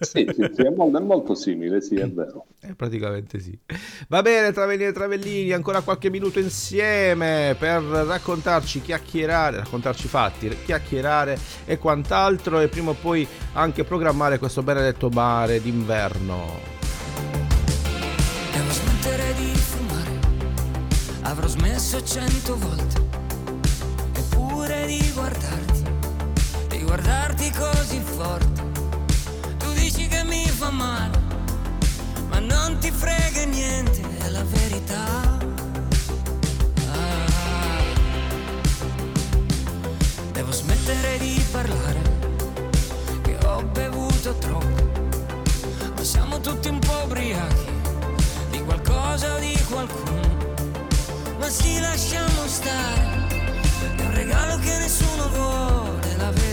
Sì, 0.00 0.28
sì, 0.34 0.50
sì, 0.52 0.62
è 0.62 0.70
molto, 0.70 0.98
è 0.98 1.00
molto 1.00 1.34
simile, 1.34 1.80
sì, 1.80 1.96
è 1.96 2.08
vero. 2.08 2.46
Eh, 2.64 2.74
praticamente 2.76 3.40
sì. 3.40 3.58
Va 4.06 4.22
bene, 4.22 4.52
Travellini 4.52 4.90
e 4.90 4.92
Travellini, 4.92 5.50
ancora 5.52 5.80
qualche 5.80 6.10
minuto 6.10 6.38
insieme 6.38 7.56
per 7.58 7.82
raccontarci, 7.82 8.80
chiacchierare, 8.80 9.56
raccontarci 9.56 10.06
fatti, 10.06 10.48
chiacchierare 10.64 11.36
e 11.64 11.78
quant'altro 11.78 12.60
e 12.60 12.68
prima 12.68 12.90
o 12.90 12.94
poi 12.94 13.26
anche 13.54 13.82
programmare 13.82 14.38
questo 14.38 14.62
benedetto 14.62 15.08
mare 15.08 15.60
d'inverno. 15.60 16.70
Devo 18.52 18.70
smettere 18.70 19.34
di 19.34 19.54
fumare, 19.54 20.18
avrò 21.22 21.48
smesso 21.48 22.00
cento 22.04 22.56
volte, 22.56 23.00
eppure 24.92 24.98
di 24.98 25.12
guardarti, 25.12 25.82
di 26.68 26.82
guardarti 26.82 27.50
così 27.50 28.00
forte. 28.00 28.62
Tu 29.58 29.72
dici 29.72 30.06
che 30.06 30.22
mi 30.24 30.46
fa 30.46 30.70
male, 30.70 31.20
ma 32.28 32.38
non 32.38 32.78
ti 32.78 32.90
frega 32.90 33.44
niente, 33.44 34.02
è 34.18 34.28
la 34.28 34.44
verità. 34.44 35.38
Ah. 36.90 37.30
Devo 40.32 40.52
smettere 40.52 41.18
di 41.18 41.44
parlare, 41.50 42.00
che 43.22 43.38
ho 43.46 43.62
bevuto 43.62 44.34
troppo, 44.34 45.00
ma 45.94 46.02
siamo 46.02 46.40
tutti 46.40 46.68
un 46.68 46.78
po' 46.78 47.02
ubriachi 47.04 47.70
di 48.50 48.62
qualcosa 48.62 49.34
o 49.34 49.38
di 49.38 49.58
qualcuno. 49.70 50.20
Ma 51.38 51.48
sì, 51.48 51.80
lasciamo 51.80 52.46
stare. 52.46 53.21
Regalo 54.42 54.60
che 54.60 54.76
nessuno 54.78 55.28
vuole, 55.28 56.16
la 56.16 56.30
verità. 56.32 56.51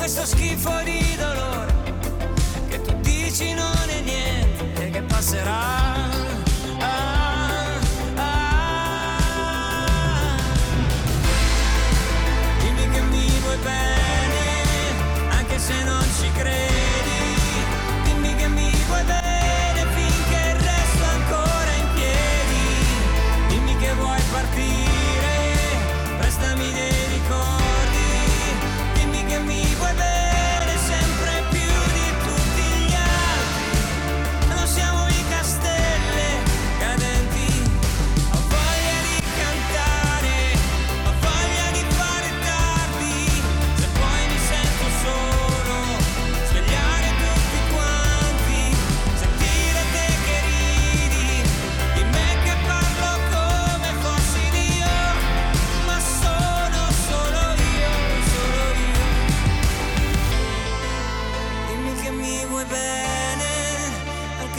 Questo 0.00 0.24
schifo 0.24 0.80
di 0.82 1.14
dolore, 1.14 1.39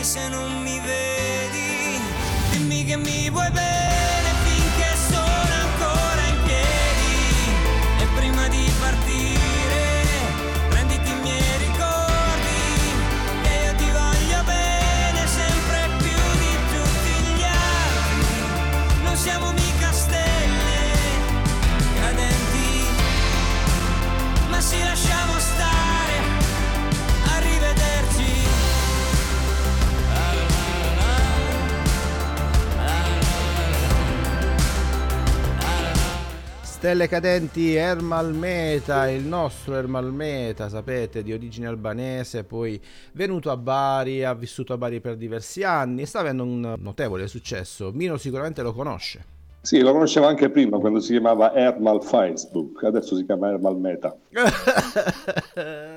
che 0.02 0.08
se 0.08 0.28
non 0.30 0.64
mi 0.64 0.80
vedi, 0.80 2.02
dimmi 2.52 2.84
che 2.84 2.98
mi 2.98 3.30
vuoi. 3.30 3.91
Stelle 36.82 37.08
cadenti 37.08 37.76
Ermal 37.76 38.34
Meta, 38.34 39.08
il 39.08 39.24
nostro 39.24 39.76
Ermal 39.76 40.12
Meta, 40.12 40.68
sapete, 40.68 41.22
di 41.22 41.32
origine 41.32 41.68
albanese, 41.68 42.44
poi 42.44 42.82
venuto 43.12 43.52
a 43.52 43.58
Bari, 43.58 44.24
ha 44.24 44.34
vissuto 44.34 44.74
a 44.74 44.80
Bari 44.80 45.00
per 45.00 45.16
diversi 45.16 45.62
anni, 45.62 46.08
sta 46.08 46.22
avendo 46.22 46.42
un 46.42 46.78
notevole 46.80 47.28
successo. 47.28 47.92
Mino 47.94 48.18
sicuramente 48.18 48.64
lo 48.64 48.74
conosce. 48.74 49.24
Sì, 49.62 49.80
lo 49.82 49.92
conoscevo 49.92 50.26
anche 50.26 50.50
prima 50.50 50.80
quando 50.80 51.00
si 51.00 51.12
chiamava 51.12 51.54
Ermal 51.54 52.04
Facebook, 52.04 52.84
adesso 52.84 53.16
si 53.16 53.26
chiama 53.26 53.52
Ermal 53.52 53.78
Meta. 53.78 54.18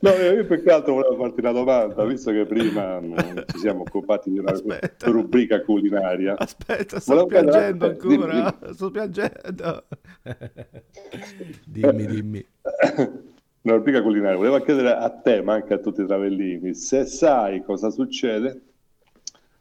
no, 0.00 0.10
io 0.10 0.46
più 0.46 0.62
che 0.62 0.70
altro 0.70 0.94
volevo 0.94 1.16
farti 1.16 1.40
una 1.40 1.52
domanda, 1.52 2.04
visto 2.04 2.30
che 2.32 2.44
prima 2.46 2.98
non 2.98 3.44
ci 3.52 3.58
siamo 3.58 3.80
occupati 3.82 4.30
di 4.30 4.38
una 4.38 4.52
Aspetta. 4.52 5.10
rubrica 5.10 5.62
culinaria. 5.62 6.36
Aspetta, 6.36 7.00
sto 7.00 7.12
Volevo 7.14 7.28
piangendo 7.28 7.86
ancora, 7.86 8.32
dimmi. 8.32 8.54
sto 8.74 8.90
piangendo. 8.90 9.84
dimmi, 11.64 12.06
dimmi. 12.06 12.46
Una 13.62 13.74
rubrica 13.74 14.02
culinaria. 14.02 14.36
Volevo 14.36 14.60
chiedere 14.60 14.94
a 14.94 15.10
te, 15.10 15.42
ma 15.42 15.54
anche 15.54 15.74
a 15.74 15.78
tutti 15.78 16.02
i 16.02 16.06
travellini, 16.06 16.74
se 16.74 17.04
sai 17.04 17.62
cosa 17.62 17.90
succede 17.90 18.60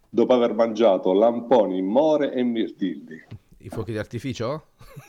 dopo 0.10 0.34
aver 0.34 0.54
mangiato 0.54 1.12
lamponi, 1.14 1.82
more 1.82 2.32
e 2.32 2.44
mirtilli. 2.44 3.22
I 3.66 3.70
fuochi 3.70 3.94
di 3.94 3.98
artificio? 3.98 4.68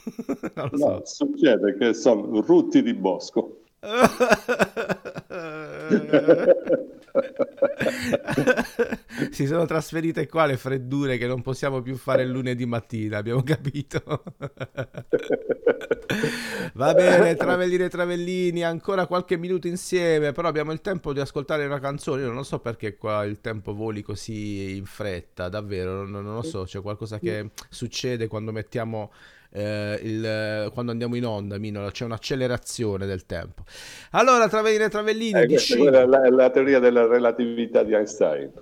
non 0.56 0.70
lo 0.72 0.78
so. 0.78 0.88
No, 0.88 1.02
succede 1.04 1.76
che 1.76 1.92
sono 1.92 2.40
rutti 2.40 2.82
di 2.82 2.94
bosco. 2.94 3.64
si 9.30 9.46
sono 9.46 9.66
trasferite 9.66 10.26
qua 10.26 10.46
le 10.46 10.56
freddure 10.56 11.18
che 11.18 11.26
non 11.26 11.42
possiamo 11.42 11.82
più 11.82 11.96
fare 11.96 12.22
il 12.22 12.30
lunedì 12.30 12.66
mattina, 12.66 13.18
abbiamo 13.18 13.42
capito. 13.42 14.02
Va 16.74 16.94
bene, 16.94 17.34
Travellini 17.34 17.84
e 17.84 17.88
Travellini, 17.88 18.64
ancora 18.64 19.06
qualche 19.06 19.36
minuto 19.36 19.66
insieme, 19.66 20.32
però 20.32 20.48
abbiamo 20.48 20.72
il 20.72 20.80
tempo 20.80 21.12
di 21.12 21.20
ascoltare 21.20 21.66
una 21.66 21.78
canzone. 21.78 22.22
Io 22.22 22.32
non 22.32 22.44
so 22.44 22.58
perché 22.58 22.96
qua 22.96 23.24
il 23.24 23.40
tempo 23.40 23.74
voli 23.74 24.02
così 24.02 24.76
in 24.76 24.84
fretta, 24.84 25.48
davvero, 25.48 26.04
non, 26.04 26.24
non 26.24 26.34
lo 26.34 26.42
so, 26.42 26.64
c'è 26.64 26.80
qualcosa 26.80 27.18
che 27.18 27.50
succede 27.68 28.26
quando 28.26 28.52
mettiamo 28.52 29.10
eh, 29.56 29.98
il, 30.02 30.70
quando 30.72 30.92
andiamo 30.92 31.16
in 31.16 31.24
onda, 31.24 31.56
Mino, 31.58 31.88
c'è 31.90 32.04
un'accelerazione 32.04 33.06
del 33.06 33.24
tempo. 33.24 33.64
Allora, 34.10 34.48
Travellini 34.48 34.84
e 34.84 34.88
Travellini, 34.90 35.40
Eh, 35.40 35.46
questa 35.46 36.06
la, 36.06 36.28
la 36.28 36.50
teoria 36.50 36.78
della 36.78 37.06
relatività 37.06 37.82
di 37.82 37.94
Einstein. 37.94 38.52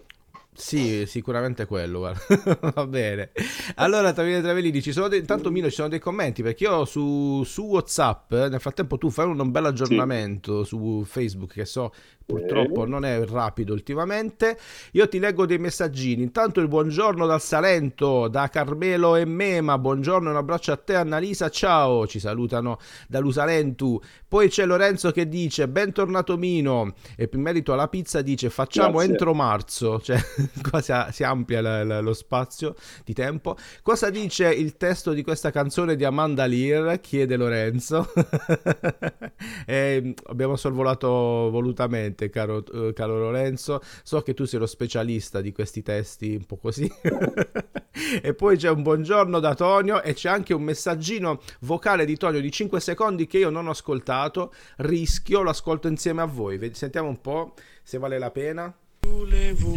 Sì, 0.56 1.04
sicuramente 1.06 1.66
quello, 1.66 1.98
guarda. 1.98 2.70
va 2.74 2.86
bene. 2.86 3.32
Allora, 3.76 4.12
Travellini 4.12 4.40
e 4.40 4.42
Travellini, 4.42 4.82
ci 4.82 4.92
sono 4.92 5.08
dei, 5.08 5.18
intanto 5.18 5.50
Mino 5.50 5.68
ci 5.68 5.74
sono 5.74 5.88
dei 5.88 5.98
commenti 5.98 6.42
perché 6.42 6.64
io 6.64 6.84
su, 6.84 7.42
su 7.44 7.62
WhatsApp, 7.62 8.32
eh, 8.32 8.48
nel 8.48 8.60
frattempo 8.60 8.96
tu 8.96 9.10
fai 9.10 9.26
un, 9.26 9.38
un 9.38 9.50
bel 9.50 9.66
aggiornamento 9.66 10.62
su 10.62 11.02
Facebook 11.04 11.52
che 11.52 11.64
so 11.64 11.92
purtroppo 12.24 12.86
non 12.86 13.04
è 13.04 13.24
rapido 13.26 13.72
ultimamente. 13.72 14.58
Io 14.92 15.08
ti 15.08 15.18
leggo 15.18 15.46
dei 15.46 15.58
messaggini. 15.58 16.22
Intanto 16.22 16.60
il 16.60 16.68
buongiorno 16.68 17.26
dal 17.26 17.40
Salento, 17.40 18.28
da 18.28 18.48
Carmelo 18.48 19.16
e 19.16 19.24
Mema. 19.24 19.78
Buongiorno 19.78 20.30
un 20.30 20.36
abbraccio 20.36 20.72
a 20.72 20.76
te, 20.76 20.94
Annalisa. 20.94 21.50
Ciao, 21.50 22.06
ci 22.06 22.18
salutano 22.18 22.78
da 23.08 23.18
Lusalentu. 23.18 24.00
Poi 24.26 24.48
c'è 24.48 24.64
Lorenzo 24.64 25.10
che 25.10 25.28
dice: 25.28 25.68
Bentornato 25.68 26.36
Mino. 26.36 26.94
E 27.16 27.28
in 27.32 27.40
merito 27.40 27.72
alla 27.72 27.88
pizza 27.88 28.22
dice: 28.22 28.50
Facciamo 28.50 28.92
Grazie. 28.92 29.10
entro 29.10 29.34
marzo. 29.34 30.00
Cioè, 30.04 30.18
qua 30.68 30.80
si, 30.80 31.22
amplia 31.22 31.60
la- 31.60 31.84
la- 31.84 32.00
lo 32.00 32.12
spazio 32.12 32.74
di 33.04 33.12
tempo. 33.12 33.56
Cosa 33.82 34.10
dice 34.10 34.52
il 34.52 34.76
testo 34.76 35.12
di 35.12 35.22
questa 35.22 35.50
canzone 35.50 35.96
di 35.96 36.04
Amanda 36.04 36.46
Lear? 36.46 37.00
Chiede 37.00 37.36
Lorenzo. 37.36 38.10
E 39.66 40.14
abbiamo 40.26 40.56
sorvolato 40.56 41.08
volutamente, 41.08 42.30
caro, 42.30 42.64
eh, 42.66 42.92
caro 42.92 43.18
Lorenzo. 43.18 43.80
So 44.02 44.20
che 44.22 44.34
tu 44.34 44.44
sei 44.44 44.58
lo 44.58 44.66
specialista 44.66 45.40
di 45.40 45.52
questi 45.52 45.82
testi 45.82 46.34
un 46.34 46.44
po' 46.44 46.56
così. 46.56 46.90
e 48.22 48.34
poi 48.34 48.56
c'è 48.56 48.70
un 48.70 48.82
buongiorno 48.82 49.38
da 49.40 49.54
Tonio 49.54 50.02
e 50.02 50.14
c'è 50.14 50.28
anche 50.28 50.54
un 50.54 50.62
messaggino 50.62 51.40
vocale 51.60 52.04
di 52.04 52.16
Tonio 52.16 52.40
di 52.40 52.50
5 52.50 52.80
secondi 52.80 53.26
che 53.26 53.38
io 53.38 53.50
non 53.50 53.66
ho 53.66 53.70
ascoltato. 53.70 54.52
Rischio, 54.76 55.42
lo 55.42 55.50
ascolto 55.50 55.88
insieme 55.88 56.22
a 56.22 56.26
voi. 56.26 56.58
Sentiamo 56.74 57.08
un 57.08 57.20
po' 57.20 57.54
se 57.82 57.98
vale 57.98 58.18
la 58.18 58.30
pena. 58.30 58.74
Volevo 59.06 59.72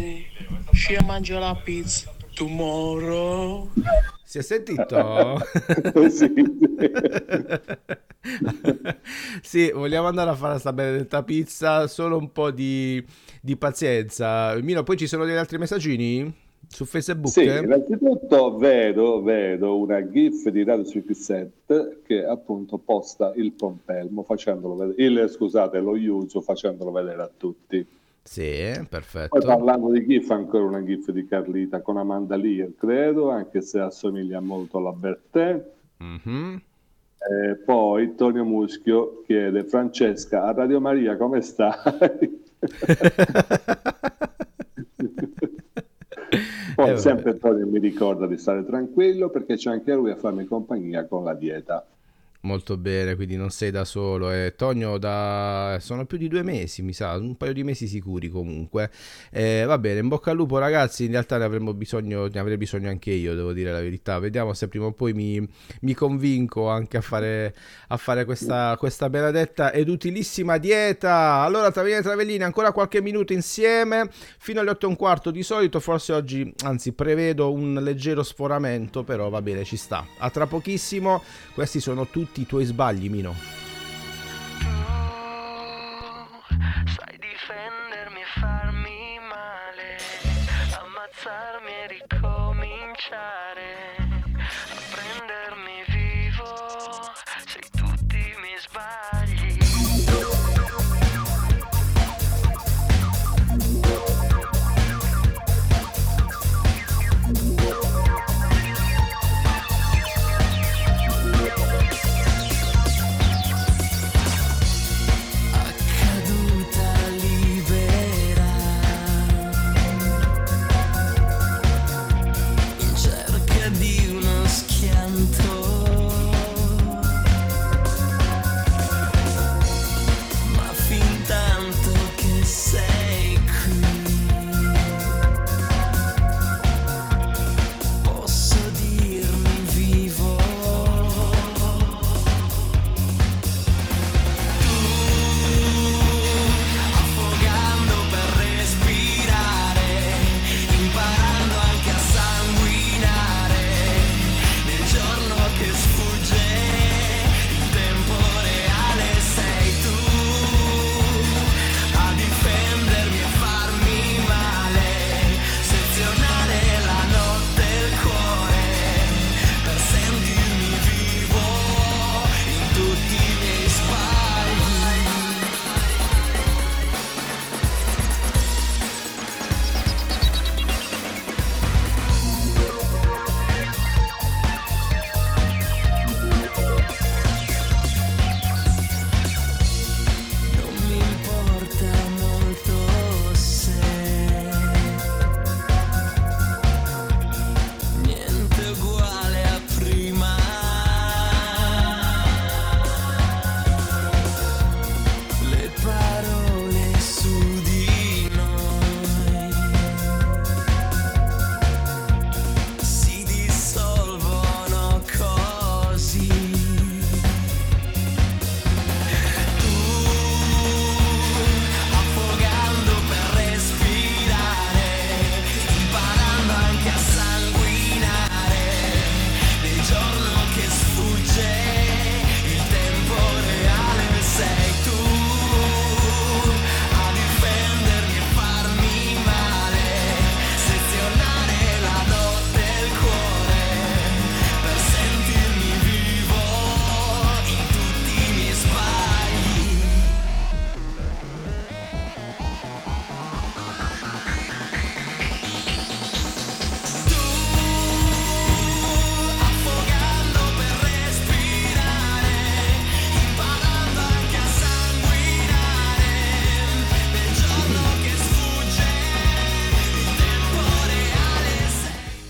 uscire 0.72 1.00
a 1.00 1.04
mangiare 1.04 1.42
la 1.42 1.62
pizza 1.64 2.12
tomorrow. 2.34 3.70
Si 4.24 4.38
è 4.38 4.42
sentito? 4.42 5.40
Sì, 6.10 6.34
sì, 9.42 9.72
vogliamo 9.72 10.08
andare 10.08 10.30
a 10.30 10.36
fare 10.36 10.52
questa 10.52 10.74
benedetta 10.74 11.24
pizza. 11.24 11.88
Solo 11.88 12.18
un 12.18 12.32
po' 12.32 12.52
di, 12.52 13.04
di 13.42 13.56
pazienza. 13.56 14.54
Mino, 14.62 14.84
poi 14.84 14.98
ci 14.98 15.08
sono 15.08 15.26
degli 15.26 15.38
altri 15.38 15.58
messaggini 15.58 16.34
su 16.68 16.86
Facebook? 16.86 17.32
Sì, 17.32 17.44
innanzitutto 17.46 18.58
vedo, 18.58 19.22
vedo 19.22 19.78
una 19.78 20.06
GIF 20.08 20.50
di 20.50 20.64
Radio 20.64 20.86
57 20.86 22.02
che 22.06 22.26
appunto 22.26 22.78
posta 22.78 23.32
il 23.36 23.54
pompelmo 23.54 24.24
facendolo 24.24 24.76
vedere, 24.76 25.04
il, 25.04 25.30
scusate, 25.30 25.80
lo 25.80 25.96
Yuzu 25.96 26.42
facendolo 26.42 26.92
vedere 26.92 27.22
a 27.22 27.30
tutti. 27.36 27.86
Sì, 28.28 28.86
Poi 29.30 29.40
perfetto. 29.40 29.40
parlando 29.46 29.90
di 29.92 30.06
GIF, 30.06 30.30
ancora 30.32 30.66
una 30.66 30.84
GIF 30.84 31.12
di 31.12 31.26
Carlita 31.26 31.82
con 31.82 31.98
Amanda 31.98 32.36
Lear, 32.36 32.74
credo, 32.76 33.30
anche 33.30 33.62
se 33.62 33.80
assomiglia 33.80 34.42
molto 34.42 34.78
alla 34.80 34.92
Bertè. 34.92 35.66
Mhm. 36.00 36.62
E 37.20 37.56
poi 37.58 38.16
Tonio 38.16 38.44
Muschio 38.46 39.24
chiede 39.26 39.64
Francesca 39.66 40.44
a 40.44 40.54
Radio 40.54 40.80
Maria 40.82 41.18
come 41.18 41.42
stai? 41.42 42.46
Poi 46.76 46.92
Eh, 46.92 46.98
sempre 46.98 47.38
Tonio 47.38 47.66
mi 47.68 47.80
ricorda 47.80 48.28
di 48.28 48.38
stare 48.38 48.64
tranquillo 48.66 49.30
perché 49.30 49.56
c'è 49.56 49.72
anche 49.72 49.94
lui 49.94 50.12
a 50.12 50.16
farmi 50.16 50.46
compagnia 50.46 51.06
con 51.08 51.24
la 51.24 51.34
dieta. 51.34 51.86
Molto 52.48 52.78
bene, 52.78 53.16
quindi 53.16 53.36
non 53.36 53.50
sei 53.50 53.72
da 53.72 53.84
solo. 53.84 54.32
E 54.32 54.54
Tonio, 54.56 54.98
da... 54.98 55.78
sono 55.82 56.06
più 56.06 56.18
di 56.18 56.30
due 56.30 56.44
mesi, 56.44 56.82
mi 56.82 56.94
sa, 56.94 57.18
un 57.18 57.36
paio 57.36 57.52
di 57.52 57.62
mesi 57.62 57.88
sicuri 57.88 58.30
comunque. 58.30 58.90
Eh, 59.32 59.66
va 59.66 59.78
bene, 59.78 60.00
in 60.00 60.08
bocca 60.08 60.32
al 60.32 60.38
lupo 60.38 60.58
ragazzi, 60.58 61.04
in 61.04 61.12
realtà 61.12 61.38
ne 61.38 61.44
avremmo 61.44 61.74
bisogno, 61.74 62.28
ne 62.28 62.40
avrei 62.40 62.56
bisogno 62.56 62.88
anche 62.88 63.12
io, 63.12 63.36
devo 63.36 63.52
dire 63.52 63.74
la 63.74 63.82
verità. 63.82 64.18
Vediamo 64.20 64.54
se 64.54 64.70
prima 64.70 64.86
o 64.86 64.94
poi 64.94 65.12
mi, 65.12 65.46
mi 65.82 65.94
convinco 65.94 66.70
anche 66.70 66.96
a 66.96 67.02
fare, 67.02 67.54
a 67.90 67.98
fare 67.98 68.24
questa, 68.24 68.78
questa 68.78 69.10
benedetta 69.10 69.74
ed 69.74 69.90
utilissima 69.90 70.58
dieta. 70.58 71.42
Allora, 71.42 71.70
Travellini 71.70 72.00
e 72.00 72.04
Travellini, 72.04 72.44
ancora 72.44 72.72
qualche 72.72 73.02
minuto 73.02 73.34
insieme, 73.34 74.10
fino 74.38 74.62
alle 74.62 74.70
8 74.70 74.86
e 74.86 74.90
un 74.90 74.96
quarto 74.96 75.32
di 75.32 75.44
solito, 75.44 75.82
forse 75.82 76.14
oggi, 76.14 76.50
anzi 76.64 76.94
prevedo 76.94 77.52
un 77.52 77.78
leggero 77.82 78.24
sforamento, 78.24 79.04
però 79.04 79.28
va 79.28 79.42
bene, 79.42 79.66
ci 79.66 79.76
sta. 79.76 80.08
A 80.20 80.30
tra 80.30 80.48
pochissimo, 80.48 81.22
questi 81.54 81.82
sono 81.82 82.08
tutti 82.08 82.36
i 82.42 82.46
tuoi 82.46 82.66
sbagli, 82.66 83.10
Mino. 83.10 83.67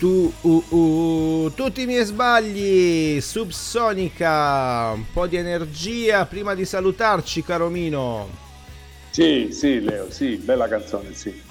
Uh, 0.06 0.64
uh, 0.68 1.52
tutti 1.54 1.82
i 1.82 1.86
miei 1.86 2.04
sbagli, 2.04 3.20
Subsonica, 3.20 4.92
un 4.94 5.04
po' 5.12 5.26
di 5.26 5.36
energia 5.36 6.26
prima 6.26 6.54
di 6.54 6.64
salutarci, 6.64 7.42
caro 7.42 7.68
Mino. 7.68 8.28
Sì, 9.10 9.48
sì, 9.50 9.80
Leo, 9.80 10.10
sì, 10.10 10.36
bella 10.36 10.68
canzone, 10.68 11.14
sì. 11.14 11.46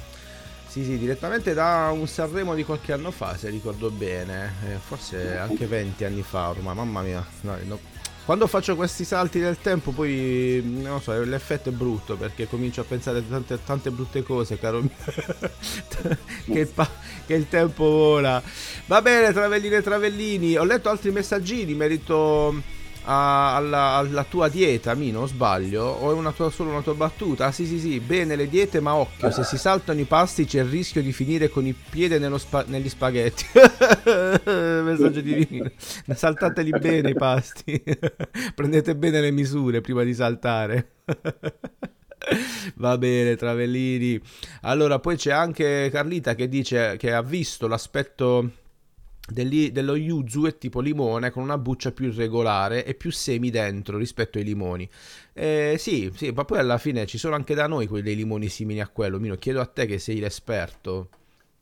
Sì, 0.68 0.84
sì, 0.84 0.98
direttamente 0.98 1.54
da 1.54 1.90
un 1.92 2.08
Sanremo 2.08 2.54
di 2.54 2.64
qualche 2.64 2.94
anno 2.94 3.12
fa, 3.12 3.36
se 3.36 3.50
ricordo 3.50 3.90
bene, 3.90 4.54
eh, 4.68 4.78
forse 4.78 5.38
anche 5.38 5.66
20 5.66 6.04
anni 6.06 6.22
fa 6.22 6.50
ormai, 6.50 6.76
mamma 6.76 7.02
mia. 7.02 7.26
No, 7.42 7.58
no. 7.64 7.97
Quando 8.28 8.46
faccio 8.48 8.76
questi 8.76 9.06
salti 9.06 9.40
del 9.40 9.58
tempo 9.62 9.92
poi, 9.92 10.62
non 10.62 10.96
lo 10.96 11.00
so, 11.00 11.18
l'effetto 11.24 11.70
è 11.70 11.72
brutto 11.72 12.18
perché 12.18 12.46
comincio 12.46 12.82
a 12.82 12.84
pensare 12.84 13.20
a 13.20 13.22
tante, 13.22 13.58
tante 13.63 13.90
brutte 13.90 14.22
cose, 14.22 14.60
caro 14.60 14.82
mio. 14.82 14.92
che, 16.44 16.60
il 16.60 16.68
pa- 16.68 16.92
che 17.26 17.34
il 17.36 17.48
tempo 17.48 17.86
vola. 17.86 18.44
Va 18.88 19.02
bene, 19.02 19.32
Travellini 19.32 19.76
e 19.76 19.82
Travellini, 19.82 20.58
ho 20.58 20.66
letto 20.66 20.90
altri 20.90 21.12
messaggini 21.12 21.72
in 21.72 21.78
merito 21.78 22.54
alla, 23.08 23.93
alla 23.93 24.24
tua 24.26 24.50
dieta, 24.50 24.93
Mino, 24.93 25.26
sbaglio? 25.26 25.84
O 25.84 26.12
è 26.12 26.13
una 26.13 26.32
tua- 26.32 26.50
solo 26.50 26.72
una 26.72 26.82
tua 26.82 26.93
battuta? 26.93 27.46
Ah 27.46 27.52
sì 27.52 27.65
sì 27.65 27.80
sì, 27.80 28.00
bene 28.00 28.36
le 28.36 28.50
diete, 28.50 28.80
ma 28.80 28.96
occhio, 28.96 29.32
se 29.32 29.43
si 29.43 29.58
saltano 29.58 30.00
i 30.00 30.06
pasti 30.06 30.46
c'è 30.46 30.62
il 30.62 30.70
rischio 30.70 31.02
di 31.02 31.13
finire 31.13 31.50
con 31.50 31.65
il 31.65 31.76
piede 31.89 32.20
spa- 32.38 32.65
negli 32.67 32.89
spaghetti. 32.89 33.46
Messaggio 34.46 35.22
di 35.22 35.48
Mino. 35.50 35.72
Saltateli 36.13 36.72
bene 36.72 37.10
i 37.12 37.15
pasti. 37.15 37.82
Prendete 38.54 38.96
bene 38.96 39.22
le 39.22 39.32
misure 39.32 39.82
prima 39.82 40.04
di 40.04 40.13
saltare. 40.13 40.91
Va 42.76 42.98
bene, 42.98 43.36
Travellini. 43.36 44.20
Allora, 44.62 45.00
poi 45.00 45.15
c'è 45.15 45.32
anche 45.32 45.89
Carlita 45.91 46.36
che 46.36 46.50
dice 46.50 46.96
che 46.98 47.13
ha 47.13 47.22
visto 47.22 47.67
l'aspetto 47.67 48.50
degli- 49.28 49.72
dello 49.72 49.96
yuzu 49.96 50.46
è 50.46 50.58
tipo 50.58 50.80
limone 50.80 51.32
con 51.32 51.44
una 51.44 51.58
buccia 51.58 51.92
più 51.92 52.08
irregolare 52.08 52.86
e 52.86 52.94
più 52.94 53.12
semi 53.12 53.50
dentro 53.50 53.98
rispetto 53.98 54.38
ai 54.38 54.44
limoni. 54.44 54.90
Eh, 55.34 55.76
sì, 55.78 56.12
sì, 56.16 56.32
ma 56.32 56.46
poi 56.46 56.60
alla 56.60 56.78
fine 56.78 57.06
ci 57.06 57.18
sono 57.18 57.36
anche 57.36 57.54
da 57.54 57.68
noi 57.68 57.88
quelli 57.88 58.04
dei 58.04 58.16
limoni 58.16 58.48
simili 58.48 58.80
a 58.80 58.88
quello. 58.88 59.20
Mino, 59.20 59.36
chiedo 59.36 59.60
a 59.60 59.66
te 59.66 59.86
che 59.86 60.00
sei 60.00 60.20
l'esperto. 60.20 61.10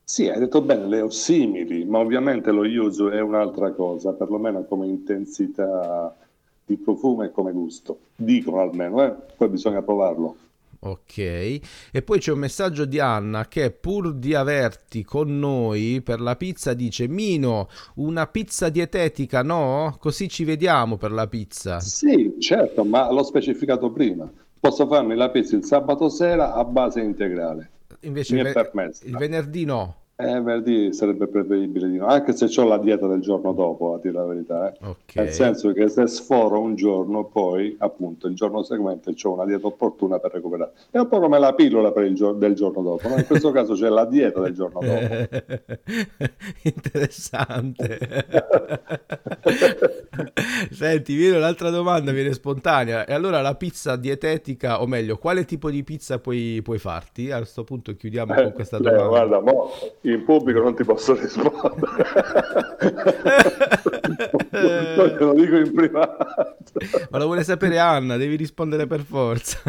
Sì, 0.04 0.30
hai 0.30 0.40
detto 0.40 0.62
bene, 0.62 0.86
Leo, 0.88 1.10
simili, 1.10 1.84
ma 1.84 1.98
ovviamente 1.98 2.52
lo 2.52 2.64
yuzu 2.64 3.08
è 3.08 3.20
un'altra 3.20 3.72
cosa, 3.72 4.14
perlomeno 4.14 4.64
come 4.66 4.86
intensità 4.86 6.16
di 6.64 6.78
profumo 6.78 7.24
e 7.24 7.32
come 7.32 7.52
gusto. 7.52 8.00
Dicono 8.16 8.60
almeno, 8.62 9.04
eh? 9.04 9.16
Poi 9.36 9.50
bisogna 9.50 9.82
provarlo. 9.82 10.38
Ok, 10.80 11.18
e 11.18 12.02
poi 12.04 12.20
c'è 12.20 12.32
un 12.32 12.40
messaggio 12.40 12.86
di 12.86 13.00
Anna 13.00 13.48
che 13.48 13.72
pur 13.72 14.14
di 14.14 14.36
averti 14.36 15.04
con 15.04 15.40
noi 15.40 16.02
per 16.04 16.22
la 16.22 16.36
pizza 16.36 16.74
dice 16.74 17.08
Mino, 17.08 17.70
una 17.96 18.28
pizza 18.28 18.70
dietetica 18.70 19.42
no? 19.42 19.96
Così 20.00 20.30
ci 20.30 20.44
vediamo 20.44 20.98
per 20.98 21.12
la 21.12 21.28
pizza. 21.28 21.80
Sì, 21.80 22.36
certo, 22.40 22.84
ma 22.84 23.12
l'ho 23.12 23.24
specificato 23.24 23.90
prima. 23.92 24.30
Posso 24.60 24.88
farmi 24.88 25.16
la 25.16 25.30
pizza 25.30 25.56
il 25.56 25.64
sabato 25.64 26.10
sera 26.10 26.54
a 26.54 26.64
base 26.64 27.00
integrale. 27.02 27.70
Invece 28.02 28.36
Mi 28.36 28.42
il, 28.42 28.48
è 28.48 28.54
ve- 28.54 28.92
il 29.04 29.18
venerdì 29.18 29.66
no. 29.66 30.05
Eh, 30.18 30.40
venerdì 30.40 30.94
sarebbe 30.94 31.28
preferibile 31.28 31.90
di 31.90 31.98
no, 31.98 32.06
anche 32.06 32.32
se 32.32 32.46
ho 32.62 32.64
la 32.66 32.78
dieta 32.78 33.06
del 33.06 33.20
giorno 33.20 33.52
dopo, 33.52 33.96
a 33.96 34.00
dire 34.00 34.14
la 34.14 34.24
verità. 34.24 34.72
eh. 34.72 34.78
Ok. 34.82 35.16
Nel 35.16 35.30
senso 35.32 35.74
che 35.74 35.90
se 35.90 36.08
sforo 36.08 36.58
un 36.62 36.76
giorno, 36.76 37.26
poi 37.26 37.76
appunto 37.80 38.28
il 38.28 38.34
giorno 38.34 38.64
seguente 38.64 39.14
ho 39.22 39.34
una 39.34 39.44
dieta 39.44 39.68
opportuna 39.68 40.18
per 40.20 40.32
recuperare. 40.32 40.72
È 40.90 41.00
un 41.00 41.10
po' 41.10 41.20
come 41.20 41.38
la 41.38 41.54
pillola 41.54 41.92
per 41.92 42.06
il 42.06 42.16
gio- 42.16 42.32
del 42.32 42.54
giorno 42.54 42.82
dopo, 42.82 43.10
no? 43.10 43.18
in 43.18 43.26
questo 43.26 43.52
caso 43.52 43.74
c'è 43.74 43.90
la 43.90 44.06
dieta 44.06 44.40
del 44.40 44.54
giorno 44.54 44.80
dopo. 44.80 45.28
Interessante. 46.64 48.00
Senti, 50.72 51.14
viene 51.16 51.38
un'altra 51.38 51.70
domanda, 51.70 52.12
viene 52.14 52.32
spontanea. 52.32 53.06
E 53.06 53.14
allora 53.14 53.42
la 53.42 53.56
pizza 53.56 53.96
dietetica, 53.98 54.82
o 54.82 54.88
meglio, 54.88 55.18
quale 55.18 55.44
tipo 55.46 55.70
di 55.70 55.84
pizza 55.84 56.20
puoi, 56.20 56.62
puoi 56.64 56.78
farti? 56.78 57.32
A 57.32 57.38
questo 57.38 57.66
punto 57.66 57.96
chiudiamo 57.96 58.34
con 58.34 58.52
questa 58.54 58.78
Eh, 58.78 58.82
domanda. 58.82 59.08
guarda, 59.08 59.42
mo, 59.42 59.70
in 60.12 60.24
pubblico 60.24 60.60
non 60.60 60.76
ti 60.76 60.84
posso 60.84 61.16
rispondere. 61.16 62.04
Poi 64.96 65.12
te 65.18 65.20
lo 65.20 65.34
dico 65.34 65.58
in 65.58 65.74
privato. 65.74 66.54
Ma 67.10 67.18
lo 67.18 67.26
vuole 67.26 67.44
sapere 67.44 67.80
Anna, 67.80 68.18
devi 68.18 68.36
rispondere 68.36 68.88
per 68.88 69.02
forza. 69.02 69.62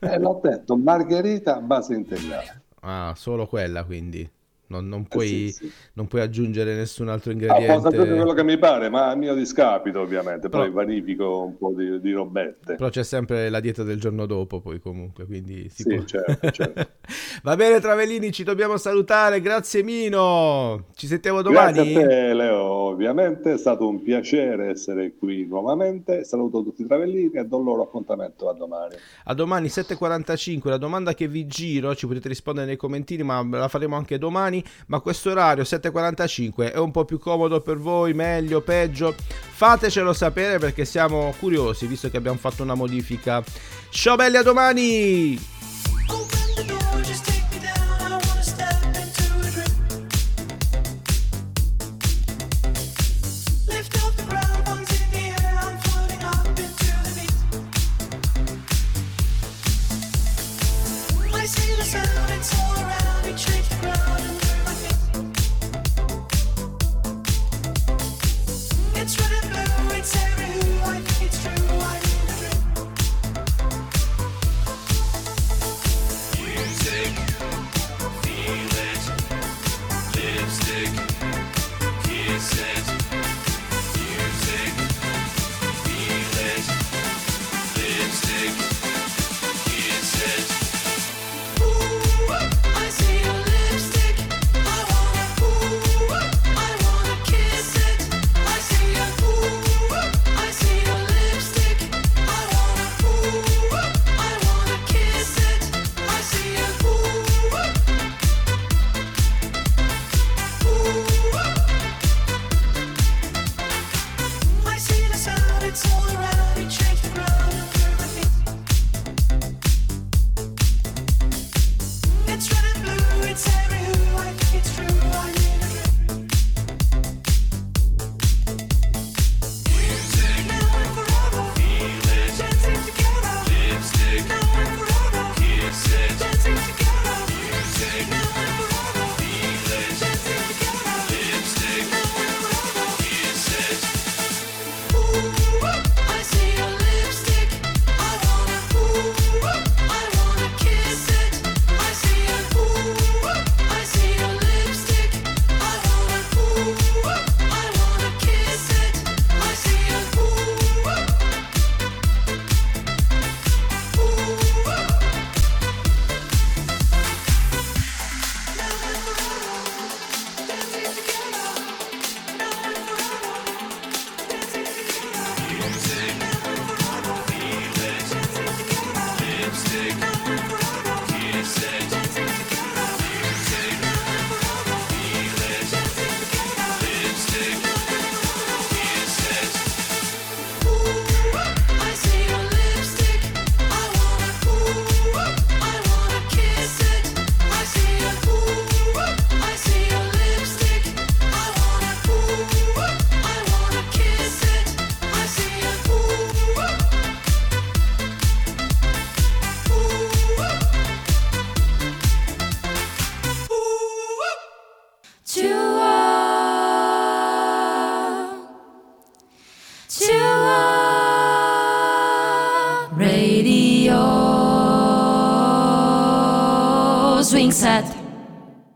Eh, 0.00 0.18
l'ho 0.18 0.40
detto, 0.42 0.76
margherita 0.76 1.56
a 1.56 1.60
base 1.60 1.94
integrale. 1.94 2.62
Ah, 2.80 3.12
solo 3.16 3.46
quella 3.46 3.84
quindi. 3.84 4.28
Non, 4.66 4.88
non 4.88 5.06
puoi, 5.06 5.46
Eh, 5.48 5.52
sì, 5.52 5.66
sì. 5.66 5.72
non 5.92 6.06
puoi 6.08 6.22
aggiungere 6.22 6.74
nessun 6.74 7.08
altro 7.08 7.32
Ah, 7.32 7.34
posso 7.34 7.46
sapere 7.50 7.82
ingrediente. 7.82 8.14
quello 8.16 8.32
che 8.32 8.42
mi 8.44 8.58
pare, 8.58 8.88
ma 8.88 9.10
a 9.10 9.14
mio 9.14 9.34
discapito 9.34 10.00
ovviamente, 10.00 10.48
poi 10.48 10.70
Però- 10.70 10.72
vanifico 10.72 11.42
un 11.44 11.58
po' 11.58 11.72
di, 11.76 12.00
di 12.00 12.12
robette. 12.12 12.74
Però 12.76 12.88
c'è 12.88 13.04
sempre 13.04 13.50
la 13.50 13.60
dieta 13.60 13.82
del 13.82 14.00
giorno 14.00 14.24
dopo, 14.24 14.60
poi 14.60 14.80
comunque, 14.80 15.26
quindi 15.26 15.68
si 15.68 15.82
Sì, 15.82 15.94
può. 15.96 16.04
certo, 16.04 16.50
certo. 16.50 16.88
Va 17.42 17.56
bene, 17.56 17.78
Travellini, 17.80 18.32
ci 18.32 18.42
dobbiamo 18.42 18.78
salutare. 18.78 19.40
Grazie, 19.42 19.82
Mino. 19.82 20.86
Ci 20.94 21.06
sentiamo 21.06 21.42
domani. 21.42 21.72
Grazie 21.74 22.02
a 22.02 22.08
te 22.08 22.32
Leo, 22.34 22.62
ovviamente 22.62 23.52
è 23.52 23.58
stato 23.58 23.86
un 23.86 24.02
piacere 24.02 24.70
essere 24.70 25.14
qui 25.14 25.44
nuovamente. 25.46 26.24
Saluto 26.24 26.62
tutti 26.62 26.80
i 26.82 26.86
travellini 26.86 27.30
e 27.34 27.44
do 27.44 27.58
loro 27.58 27.82
appuntamento 27.82 28.48
a 28.48 28.54
domani. 28.54 28.94
A 29.24 29.34
domani 29.34 29.68
7.45, 29.68 30.70
la 30.70 30.78
domanda 30.78 31.12
che 31.12 31.28
vi 31.28 31.46
giro, 31.46 31.94
ci 31.94 32.06
potete 32.06 32.28
rispondere 32.28 32.66
nei 32.66 32.76
commentini, 32.76 33.22
ma 33.22 33.46
la 33.46 33.68
faremo 33.68 33.94
anche 33.96 34.16
domani. 34.16 34.63
Ma 34.86 35.00
questo 35.00 35.30
orario 35.30 35.62
7.45 35.62 36.72
è 36.72 36.78
un 36.78 36.90
po' 36.90 37.04
più 37.04 37.18
comodo 37.18 37.60
per 37.60 37.78
voi, 37.78 38.14
meglio, 38.14 38.60
peggio? 38.60 39.14
Fatecelo 39.16 40.12
sapere 40.12 40.58
perché 40.58 40.84
siamo 40.84 41.34
curiosi, 41.38 41.86
visto 41.86 42.10
che 42.10 42.16
abbiamo 42.16 42.38
fatto 42.38 42.62
una 42.62 42.74
modifica. 42.74 43.42
Ciao 43.90 44.16
belli, 44.16 44.36
a 44.36 44.42
domani! 44.42 45.53